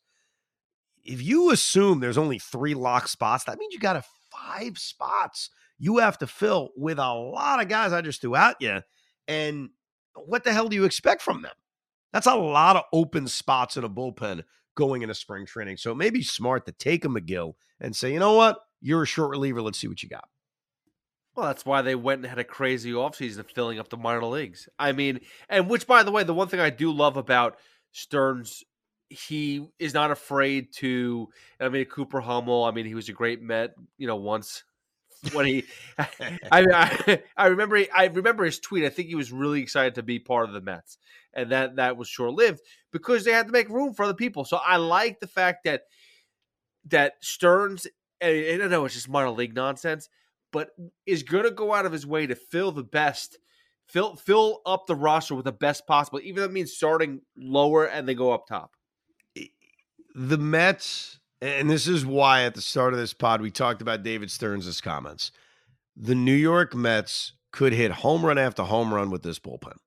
If 1.03 1.24
you 1.24 1.50
assume 1.50 2.00
there's 2.00 2.17
only 2.17 2.38
three 2.38 2.74
lock 2.74 3.07
spots, 3.07 3.45
that 3.45 3.57
means 3.57 3.74
you 3.74 3.79
got 3.79 3.95
a 3.95 4.03
five 4.31 4.77
spots 4.77 5.50
you 5.79 5.98
have 5.98 6.17
to 6.17 6.27
fill 6.27 6.71
with 6.75 7.00
a 7.00 7.13
lot 7.13 7.62
of 7.62 7.69
guys 7.69 7.93
I 7.93 8.01
just 8.01 8.21
threw 8.21 8.36
at 8.36 8.57
you. 8.59 8.81
And 9.27 9.69
what 10.13 10.43
the 10.43 10.51
hell 10.51 10.67
do 10.67 10.75
you 10.75 10.83
expect 10.83 11.21
from 11.21 11.41
them? 11.41 11.53
That's 12.11 12.27
a 12.27 12.35
lot 12.35 12.75
of 12.75 12.83
open 12.92 13.27
spots 13.27 13.77
in 13.77 13.83
a 13.83 13.89
bullpen 13.89 14.44
going 14.75 15.01
into 15.01 15.15
spring 15.15 15.46
training. 15.46 15.77
So 15.77 15.92
it 15.92 15.96
may 15.96 16.09
be 16.09 16.22
smart 16.22 16.65
to 16.65 16.74
take 16.74 17.05
a 17.05 17.07
Megill 17.07 17.53
and 17.79 17.96
say, 17.96 18.11
you 18.11 18.20
know 18.20 18.33
what? 18.33 18.59
You're 18.81 19.03
a 19.03 19.07
short 19.07 19.29
reliever. 19.29 19.61
Let's 19.61 19.79
see 19.79 19.87
what 19.87 20.03
you 20.03 20.09
got. 20.09 20.27
Well, 21.40 21.48
that's 21.48 21.66
why 21.66 21.82
they 21.82 21.96
went 21.96 22.20
and 22.20 22.30
had 22.30 22.38
a 22.38 22.44
crazy 22.44 22.92
offseason 22.92 23.50
filling 23.50 23.80
up 23.80 23.88
the 23.88 23.96
minor 23.96 24.25
leagues. 24.25 24.68
I 24.78 24.92
mean, 24.92 25.22
and 25.48 25.70
which, 25.70 25.88
by 25.88 26.04
the 26.04 26.12
way, 26.12 26.24
the 26.24 26.34
one 26.34 26.50
thing 26.50 26.60
I 26.60 26.70
do 26.70 26.92
love 26.92 27.16
about 27.16 27.58
Stearns, 27.94 28.66
he 29.08 29.66
is 29.80 29.94
not 29.94 30.12
afraid 30.12 30.74
to. 30.80 31.30
I 31.58 31.70
mean, 31.70 31.86
Cooper 31.86 32.20
Hummel. 32.20 32.66
I 32.66 32.72
mean, 32.72 32.86
he 32.86 32.94
was 32.94 33.08
a 33.08 33.14
great 33.14 33.42
Met, 33.42 33.72
you 33.98 34.06
know, 34.06 34.18
once 34.18 34.66
when 35.32 35.46
he, 35.46 35.64
I, 35.98 36.08
I, 36.52 37.22
I 37.38 37.48
remember, 37.48 37.82
I 37.96 38.08
remember 38.08 38.44
his 38.44 38.60
tweet. 38.60 38.84
I 38.84 38.90
think 38.90 39.08
he 39.08 39.16
was 39.16 39.32
really 39.32 39.62
excited 39.62 39.96
to 39.96 40.04
be 40.04 40.20
part 40.20 40.50
of 40.50 40.54
the 40.54 40.60
Mets, 40.60 40.98
and 41.34 41.54
that 41.54 41.78
that 41.78 41.96
was 41.96 42.10
short 42.10 42.34
lived 42.34 42.60
because 42.92 43.24
they 43.24 43.32
had 43.32 43.46
to 43.46 43.54
make 43.54 43.70
room 43.70 43.94
for 43.94 44.04
other 44.04 44.14
people. 44.14 44.44
So 44.44 44.58
I 44.58 44.75
like 44.75 45.22
the 45.22 45.28
fact 45.28 45.64
that 45.64 45.84
that 46.90 47.14
Stearns, 47.22 47.88
and 48.20 48.62
I 48.62 48.68
know 48.68 48.84
it's 48.84 48.96
just 48.96 49.08
minor 49.08 49.30
league 49.30 49.56
nonsense, 49.56 50.10
but 50.51 50.70
is 51.05 51.24
going 51.24 51.44
to 51.44 51.51
go 51.51 51.74
out 51.74 51.85
of 51.85 51.92
his 51.92 52.05
way 52.05 52.27
to 52.27 52.35
fill 52.35 52.72
the 52.72 52.83
best, 52.83 53.38
fill 53.88 54.16
fill 54.16 54.62
up 54.66 54.88
the 54.88 54.96
roster 54.96 55.35
with 55.35 55.46
the 55.46 55.51
best 55.51 55.88
possible, 55.88 56.20
even 56.24 56.44
it 56.44 56.51
means 56.51 56.74
starting 56.74 57.22
lower 57.38 57.85
and 57.85 58.07
they 58.07 58.16
go 58.16 58.31
up 58.31 58.48
top. 58.48 58.72
The 60.16 60.38
Mets 60.38 61.20
and 61.42 61.70
this 61.70 61.88
is 61.88 62.05
why 62.05 62.44
at 62.44 62.55
the 62.55 62.62
start 62.62 62.94
of 62.94 63.00
this 63.00 63.14
pod 63.14 63.42
we 63.42 63.51
talked 63.51 63.81
about 63.81 64.03
David 64.03 64.29
Stearns' 64.29 64.81
comments. 64.81 65.31
The 65.96 66.16
New 66.16 66.33
York 66.33 66.75
Mets 66.75 67.33
could 67.51 67.74
hit 67.74 67.92
home 67.92 68.25
run 68.25 68.38
after 68.38 68.64
home 68.64 68.94
run 68.94 69.09
with 69.09 69.24
this 69.24 69.40
bullpen. 69.40 69.77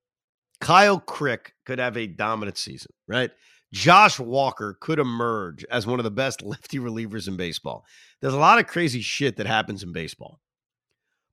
Kyle 0.61 1.01
Crick 1.01 1.55
could 1.67 1.79
have 1.79 1.97
a 1.97 2.07
dominant 2.07 2.57
season, 2.57 2.93
right? 3.09 3.31
Josh 3.73 4.21
Walker 4.21 4.77
could 4.81 4.99
emerge 4.99 5.65
as 5.71 5.87
one 5.87 5.99
of 5.99 6.05
the 6.05 6.11
best 6.11 6.43
lefty 6.43 6.79
relievers 6.79 7.29
in 7.29 7.37
baseball. 7.37 7.85
There's 8.21 8.35
a 8.35 8.39
lot 8.39 8.59
of 8.59 8.67
crazy 8.67 9.01
shit 9.01 9.37
that 9.37 9.47
happens 9.47 9.83
in 9.83 9.93
baseball. 9.93 10.41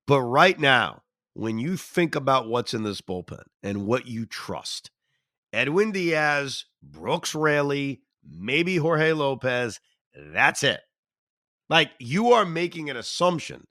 But 0.09 0.21
right 0.21 0.59
now, 0.59 1.03
when 1.35 1.59
you 1.59 1.77
think 1.77 2.15
about 2.15 2.49
what's 2.49 2.73
in 2.73 2.81
this 2.81 2.99
bullpen 2.99 3.43
and 3.61 3.85
what 3.85 4.07
you 4.07 4.25
trust, 4.25 4.89
Edwin 5.53 5.91
Diaz, 5.91 6.65
Brooks 6.81 7.35
Raley, 7.35 8.01
maybe 8.27 8.77
Jorge 8.77 9.13
Lopez, 9.13 9.79
that's 10.15 10.63
it. 10.63 10.79
Like 11.69 11.91
you 11.99 12.31
are 12.33 12.43
making 12.43 12.89
an 12.89 12.97
assumption 12.97 13.67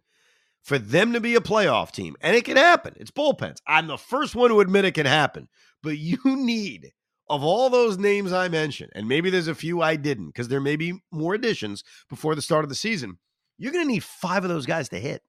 for 0.62 0.78
them 0.78 1.12
to 1.12 1.20
be 1.20 1.34
a 1.34 1.40
playoff 1.40 1.90
team, 1.90 2.14
and 2.20 2.36
it 2.36 2.44
can 2.44 2.56
happen. 2.56 2.94
It's 2.98 3.10
bullpens. 3.10 3.56
I'm 3.66 3.88
the 3.88 3.98
first 3.98 4.36
one 4.36 4.50
to 4.50 4.60
admit 4.60 4.84
it 4.84 4.94
can 4.94 5.06
happen, 5.06 5.48
but 5.82 5.98
you 5.98 6.18
need 6.24 6.92
of 7.28 7.42
all 7.42 7.68
those 7.68 7.98
names 7.98 8.32
I 8.32 8.46
mentioned, 8.46 8.92
and 8.94 9.08
maybe 9.08 9.28
there's 9.28 9.48
a 9.48 9.56
few 9.56 9.82
I 9.82 9.96
didn't 9.96 10.28
because 10.28 10.46
there 10.46 10.60
may 10.60 10.76
be 10.76 11.02
more 11.10 11.34
additions 11.34 11.82
before 12.08 12.36
the 12.36 12.42
start 12.42 12.64
of 12.64 12.68
the 12.68 12.76
season. 12.76 13.18
You're 13.58 13.72
going 13.72 13.84
to 13.84 13.92
need 13.92 14.04
five 14.04 14.44
of 14.44 14.50
those 14.50 14.66
guys 14.66 14.88
to 14.90 15.00
hit. 15.00 15.22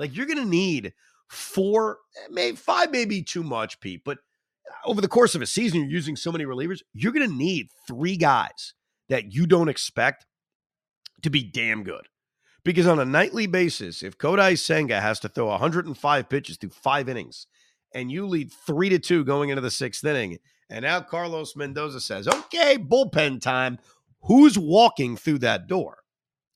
Like 0.00 0.16
you're 0.16 0.26
going 0.26 0.38
to 0.38 0.44
need 0.44 0.94
four, 1.28 1.98
eh, 2.16 2.28
maybe 2.30 2.56
five, 2.56 2.90
maybe 2.90 3.22
too 3.22 3.42
much, 3.42 3.78
Pete. 3.80 4.02
But 4.04 4.18
over 4.84 5.00
the 5.00 5.08
course 5.08 5.34
of 5.34 5.42
a 5.42 5.46
season, 5.46 5.80
you're 5.80 5.90
using 5.90 6.16
so 6.16 6.32
many 6.32 6.44
relievers. 6.44 6.80
You're 6.94 7.12
going 7.12 7.28
to 7.28 7.36
need 7.36 7.68
three 7.86 8.16
guys 8.16 8.74
that 9.10 9.34
you 9.34 9.46
don't 9.46 9.68
expect 9.68 10.26
to 11.22 11.30
be 11.30 11.42
damn 11.42 11.84
good. 11.84 12.08
Because 12.64 12.86
on 12.86 12.98
a 12.98 13.04
nightly 13.04 13.46
basis, 13.46 14.02
if 14.02 14.18
Kodai 14.18 14.58
Senga 14.58 15.00
has 15.00 15.20
to 15.20 15.28
throw 15.28 15.46
105 15.46 16.28
pitches 16.28 16.56
through 16.56 16.70
five 16.70 17.08
innings, 17.08 17.46
and 17.94 18.10
you 18.10 18.26
lead 18.26 18.52
three 18.52 18.88
to 18.88 18.98
two 18.98 19.24
going 19.24 19.50
into 19.50 19.62
the 19.62 19.70
sixth 19.70 20.04
inning, 20.04 20.38
and 20.70 20.82
now 20.82 21.00
Carlos 21.00 21.56
Mendoza 21.56 22.00
says, 22.00 22.26
okay, 22.26 22.78
bullpen 22.78 23.40
time. 23.40 23.78
Who's 24.22 24.58
walking 24.58 25.16
through 25.16 25.38
that 25.40 25.66
door? 25.66 25.98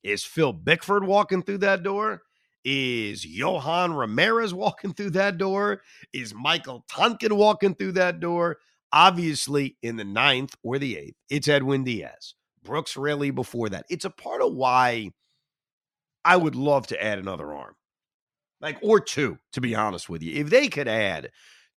Is 0.02 0.24
Phil 0.24 0.52
Bickford 0.52 1.04
walking 1.04 1.42
through 1.42 1.58
that 1.58 1.82
door? 1.82 2.22
Is 2.64 3.26
Johan 3.26 3.92
Ramirez 3.94 4.54
walking 4.54 4.94
through 4.94 5.10
that 5.10 5.38
door? 5.38 5.82
Is 6.12 6.34
Michael 6.34 6.84
Tonkin 6.88 7.36
walking 7.36 7.74
through 7.74 7.92
that 7.92 8.20
door? 8.20 8.58
Obviously, 8.92 9.76
in 9.82 9.96
the 9.96 10.04
ninth 10.04 10.54
or 10.62 10.78
the 10.78 10.96
eighth, 10.96 11.16
it's 11.28 11.48
Edwin 11.48 11.84
Diaz. 11.84 12.34
Brooks 12.62 12.96
Raley 12.96 13.30
before 13.30 13.68
that. 13.68 13.84
It's 13.90 14.04
a 14.04 14.10
part 14.10 14.40
of 14.40 14.54
why 14.54 15.10
I 16.24 16.36
would 16.36 16.54
love 16.54 16.86
to 16.88 17.02
add 17.02 17.18
another 17.18 17.52
arm, 17.52 17.74
like 18.60 18.78
or 18.82 19.00
two, 19.00 19.38
to 19.52 19.60
be 19.60 19.74
honest 19.74 20.08
with 20.08 20.22
you. 20.22 20.40
If 20.40 20.48
they 20.48 20.68
could 20.68 20.88
add 20.88 21.30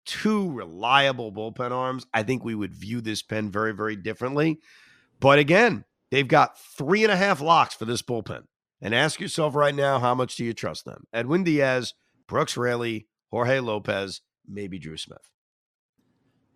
two 0.06 0.50
reliable 0.52 1.32
bullpen 1.34 1.72
arms, 1.72 2.06
I 2.14 2.24
think 2.24 2.44
we 2.44 2.56
would 2.56 2.74
view 2.74 3.02
this 3.02 3.22
pen 3.22 3.52
very, 3.52 3.74
very 3.74 3.98
differently. 3.98 4.60
But 5.20 5.40
again, 5.40 5.84
they've 6.12 6.28
got 6.28 6.58
three 6.60 7.04
and 7.04 7.12
a 7.12 7.18
half 7.18 7.42
locks 7.42 7.76
for 7.76 7.86
this 7.86 8.02
bullpen. 8.02 8.44
And 8.82 8.94
ask 8.94 9.20
yourself 9.20 9.56
right 9.56 9.74
now, 9.74 10.00
how 10.00 10.14
much 10.14 10.36
do 10.36 10.46
you 10.46 10.54
trust 10.54 10.86
them? 10.86 11.06
Edwin 11.12 11.44
Diaz, 11.44 11.94
Brooks 12.28 12.56
Raley, 12.56 13.08
Jorge 13.32 13.60
Lopez, 13.60 14.22
maybe 14.48 14.78
Drew 14.78 14.98
Smith. 14.98 15.32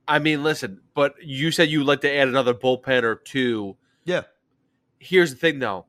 I 0.08 0.20
mean, 0.20 0.44
listen, 0.44 0.82
but 0.94 1.16
you 1.24 1.52
said 1.52 1.70
you'd 1.70 1.86
like 1.86 2.02
to 2.02 2.14
add 2.14 2.28
another 2.28 2.54
bullpen 2.54 3.04
or 3.04 3.16
two 3.16 3.78
yeah. 4.04 4.24
Here's 5.00 5.32
the 5.32 5.38
thing, 5.38 5.60
though. 5.60 5.86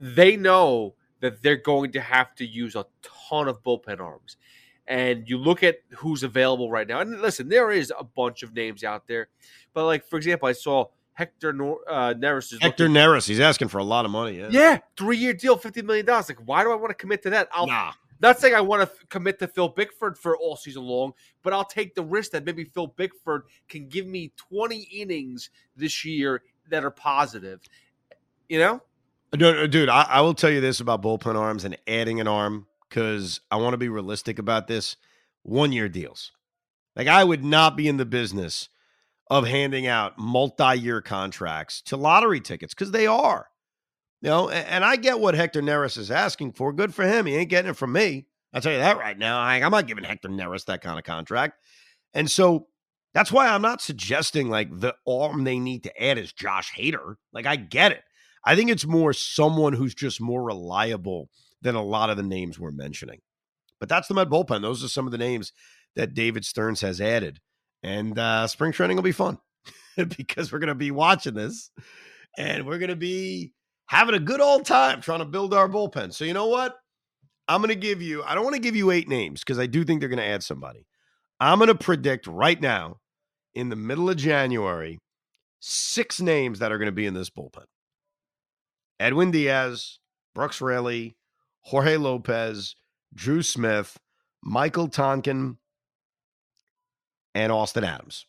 They 0.00 0.36
know 0.36 0.94
that 1.20 1.42
they're 1.42 1.56
going 1.56 1.92
to 1.92 2.00
have 2.00 2.34
to 2.36 2.46
use 2.46 2.74
a 2.74 2.86
ton 3.02 3.48
of 3.48 3.62
bullpen 3.62 4.00
arms. 4.00 4.36
And 4.86 5.28
you 5.28 5.38
look 5.38 5.62
at 5.62 5.76
who's 5.96 6.22
available 6.22 6.70
right 6.70 6.88
now. 6.88 7.00
And 7.00 7.20
listen, 7.20 7.48
there 7.48 7.70
is 7.70 7.92
a 7.96 8.02
bunch 8.04 8.42
of 8.42 8.54
names 8.54 8.82
out 8.82 9.06
there. 9.06 9.28
But, 9.72 9.84
like, 9.84 10.04
for 10.04 10.16
example, 10.16 10.48
I 10.48 10.52
saw 10.52 10.86
Hector 11.20 11.52
Nor- 11.52 11.80
uh, 11.86 12.14
Neris. 12.14 12.52
Is 12.54 12.58
Hector 12.62 12.88
looking- 12.88 12.94
Neris, 13.02 13.28
he's 13.28 13.40
asking 13.40 13.68
for 13.68 13.76
a 13.76 13.84
lot 13.84 14.06
of 14.06 14.10
money. 14.10 14.38
Yeah. 14.38 14.48
Yeah, 14.50 14.78
three 14.96 15.18
year 15.18 15.34
deal, 15.34 15.58
$50 15.58 15.84
million. 15.84 16.06
Like, 16.06 16.38
why 16.46 16.64
do 16.64 16.72
I 16.72 16.76
want 16.76 16.88
to 16.88 16.94
commit 16.94 17.22
to 17.24 17.30
that? 17.30 17.48
I'll 17.52 17.66
Nah. 17.66 17.92
not 18.20 18.38
saying 18.40 18.54
I 18.54 18.62
want 18.62 18.80
to 18.88 18.90
f- 18.90 19.08
commit 19.10 19.38
to 19.40 19.46
Phil 19.46 19.68
Bickford 19.68 20.16
for 20.16 20.34
all 20.38 20.56
season 20.56 20.82
long, 20.84 21.12
but 21.42 21.52
I'll 21.52 21.64
take 21.66 21.94
the 21.94 22.02
risk 22.02 22.30
that 22.32 22.46
maybe 22.46 22.64
Phil 22.64 22.86
Bickford 22.86 23.42
can 23.68 23.86
give 23.88 24.06
me 24.06 24.32
20 24.36 24.78
innings 24.92 25.50
this 25.76 26.06
year 26.06 26.42
that 26.70 26.84
are 26.84 26.90
positive. 26.90 27.60
You 28.48 28.58
know? 28.60 28.82
Dude, 29.32 29.70
dude 29.70 29.88
I, 29.90 30.02
I 30.08 30.20
will 30.22 30.34
tell 30.34 30.50
you 30.50 30.62
this 30.62 30.80
about 30.80 31.02
bullpen 31.02 31.36
arms 31.36 31.64
and 31.64 31.76
adding 31.86 32.18
an 32.18 32.28
arm 32.28 32.66
because 32.88 33.40
I 33.50 33.56
want 33.56 33.74
to 33.74 33.78
be 33.78 33.88
realistic 33.90 34.38
about 34.38 34.68
this. 34.68 34.96
One 35.42 35.70
year 35.72 35.88
deals. 35.90 36.32
Like, 36.96 37.06
I 37.08 37.24
would 37.24 37.44
not 37.44 37.76
be 37.76 37.88
in 37.88 37.96
the 37.98 38.04
business 38.04 38.68
of 39.30 39.46
handing 39.46 39.86
out 39.86 40.18
multi 40.18 40.74
year 40.74 41.00
contracts 41.00 41.80
to 41.82 41.96
lottery 41.96 42.40
tickets 42.40 42.74
because 42.74 42.90
they 42.90 43.06
are. 43.06 43.46
You 44.20 44.28
know, 44.28 44.50
and, 44.50 44.84
I 44.84 44.96
get 44.96 45.18
what 45.18 45.34
Hector 45.34 45.62
Neris 45.62 45.96
is 45.96 46.10
asking 46.10 46.52
for. 46.52 46.74
Good 46.74 46.94
for 46.94 47.06
him. 47.06 47.24
He 47.24 47.36
ain't 47.36 47.48
getting 47.48 47.70
it 47.70 47.76
from 47.76 47.92
me. 47.92 48.26
I'll 48.52 48.60
tell 48.60 48.72
you 48.72 48.78
that 48.78 48.98
right 48.98 49.16
now. 49.16 49.40
I, 49.40 49.54
I'm 49.56 49.70
not 49.70 49.86
giving 49.86 50.04
Hector 50.04 50.28
Neris 50.28 50.66
that 50.66 50.82
kind 50.82 50.98
of 50.98 51.04
contract. 51.04 51.54
And 52.12 52.30
so 52.30 52.66
that's 53.14 53.32
why 53.32 53.48
I'm 53.48 53.62
not 53.62 53.80
suggesting 53.80 54.50
like 54.50 54.68
the 54.78 54.94
arm 55.08 55.44
they 55.44 55.58
need 55.58 55.84
to 55.84 56.02
add 56.02 56.18
is 56.18 56.34
Josh 56.34 56.70
Hader. 56.76 57.14
Like, 57.32 57.46
I 57.46 57.56
get 57.56 57.92
it. 57.92 58.02
I 58.44 58.56
think 58.56 58.70
it's 58.70 58.86
more 58.86 59.14
someone 59.14 59.72
who's 59.72 59.94
just 59.94 60.20
more 60.20 60.42
reliable 60.42 61.30
than 61.62 61.74
a 61.74 61.82
lot 61.82 62.10
of 62.10 62.18
the 62.18 62.22
names 62.22 62.58
we're 62.58 62.72
mentioning. 62.72 63.20
But 63.78 63.88
that's 63.88 64.08
the 64.08 64.14
Met 64.14 64.28
bullpen. 64.28 64.60
Those 64.60 64.84
are 64.84 64.88
some 64.88 65.06
of 65.06 65.12
the 65.12 65.18
names 65.18 65.52
that 65.96 66.12
David 66.12 66.44
Stearns 66.44 66.82
has 66.82 67.00
added. 67.00 67.40
And 67.82 68.18
uh, 68.18 68.46
spring 68.46 68.72
training 68.72 68.96
will 68.96 69.02
be 69.02 69.12
fun 69.12 69.38
because 69.96 70.52
we're 70.52 70.58
going 70.58 70.68
to 70.68 70.74
be 70.74 70.90
watching 70.90 71.34
this 71.34 71.70
and 72.36 72.66
we're 72.66 72.78
going 72.78 72.90
to 72.90 72.96
be 72.96 73.52
having 73.86 74.14
a 74.14 74.20
good 74.20 74.40
old 74.40 74.66
time 74.66 75.00
trying 75.00 75.20
to 75.20 75.24
build 75.24 75.54
our 75.54 75.68
bullpen. 75.68 76.12
So, 76.12 76.24
you 76.24 76.34
know 76.34 76.46
what? 76.46 76.76
I'm 77.48 77.60
going 77.60 77.70
to 77.70 77.74
give 77.74 78.00
you, 78.00 78.22
I 78.22 78.34
don't 78.34 78.44
want 78.44 78.54
to 78.54 78.62
give 78.62 78.76
you 78.76 78.90
eight 78.90 79.08
names 79.08 79.40
because 79.40 79.58
I 79.58 79.66
do 79.66 79.84
think 79.84 80.00
they're 80.00 80.08
going 80.08 80.18
to 80.18 80.24
add 80.24 80.42
somebody. 80.42 80.86
I'm 81.40 81.58
going 81.58 81.68
to 81.68 81.74
predict 81.74 82.26
right 82.26 82.60
now 82.60 82.98
in 83.54 83.70
the 83.70 83.76
middle 83.76 84.08
of 84.08 84.16
January 84.16 84.98
six 85.58 86.20
names 86.20 86.58
that 86.58 86.70
are 86.70 86.78
going 86.78 86.86
to 86.86 86.92
be 86.92 87.06
in 87.06 87.14
this 87.14 87.30
bullpen 87.30 87.64
Edwin 88.98 89.30
Diaz, 89.30 89.98
Brooks 90.34 90.60
Raley, 90.60 91.16
Jorge 91.62 91.96
Lopez, 91.96 92.76
Drew 93.14 93.42
Smith, 93.42 93.98
Michael 94.42 94.88
Tonkin, 94.88 95.56
and 97.34 97.52
Austin 97.52 97.84
Adams. 97.84 98.26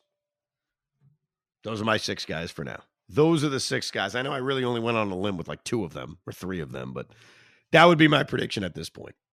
Those 1.64 1.82
are 1.82 1.86
my 1.86 1.98
six 1.98 2.26
guys 2.26 2.52
for 2.52 2.64
now. 2.64 2.82
Those 3.08 3.44
are 3.44 3.50
the 3.50 3.60
six 3.60 3.92
guys. 3.92 4.16
I 4.16 4.22
know 4.22 4.32
I 4.32 4.38
really 4.38 4.64
only 4.64 4.80
went 4.80 4.98
on 4.98 5.12
a 5.12 5.18
limb 5.18 5.38
with 5.38 5.48
like 5.48 5.64
two 5.64 5.84
of 5.84 5.94
them 5.94 6.18
or 6.26 6.34
three 6.34 6.60
of 6.60 6.72
them, 6.72 6.94
but 6.94 7.08
that 7.72 7.86
would 7.86 7.98
be 7.98 8.08
my 8.08 8.24
prediction 8.24 8.64
at 8.64 8.74
this 8.74 8.90
point. 8.90 9.16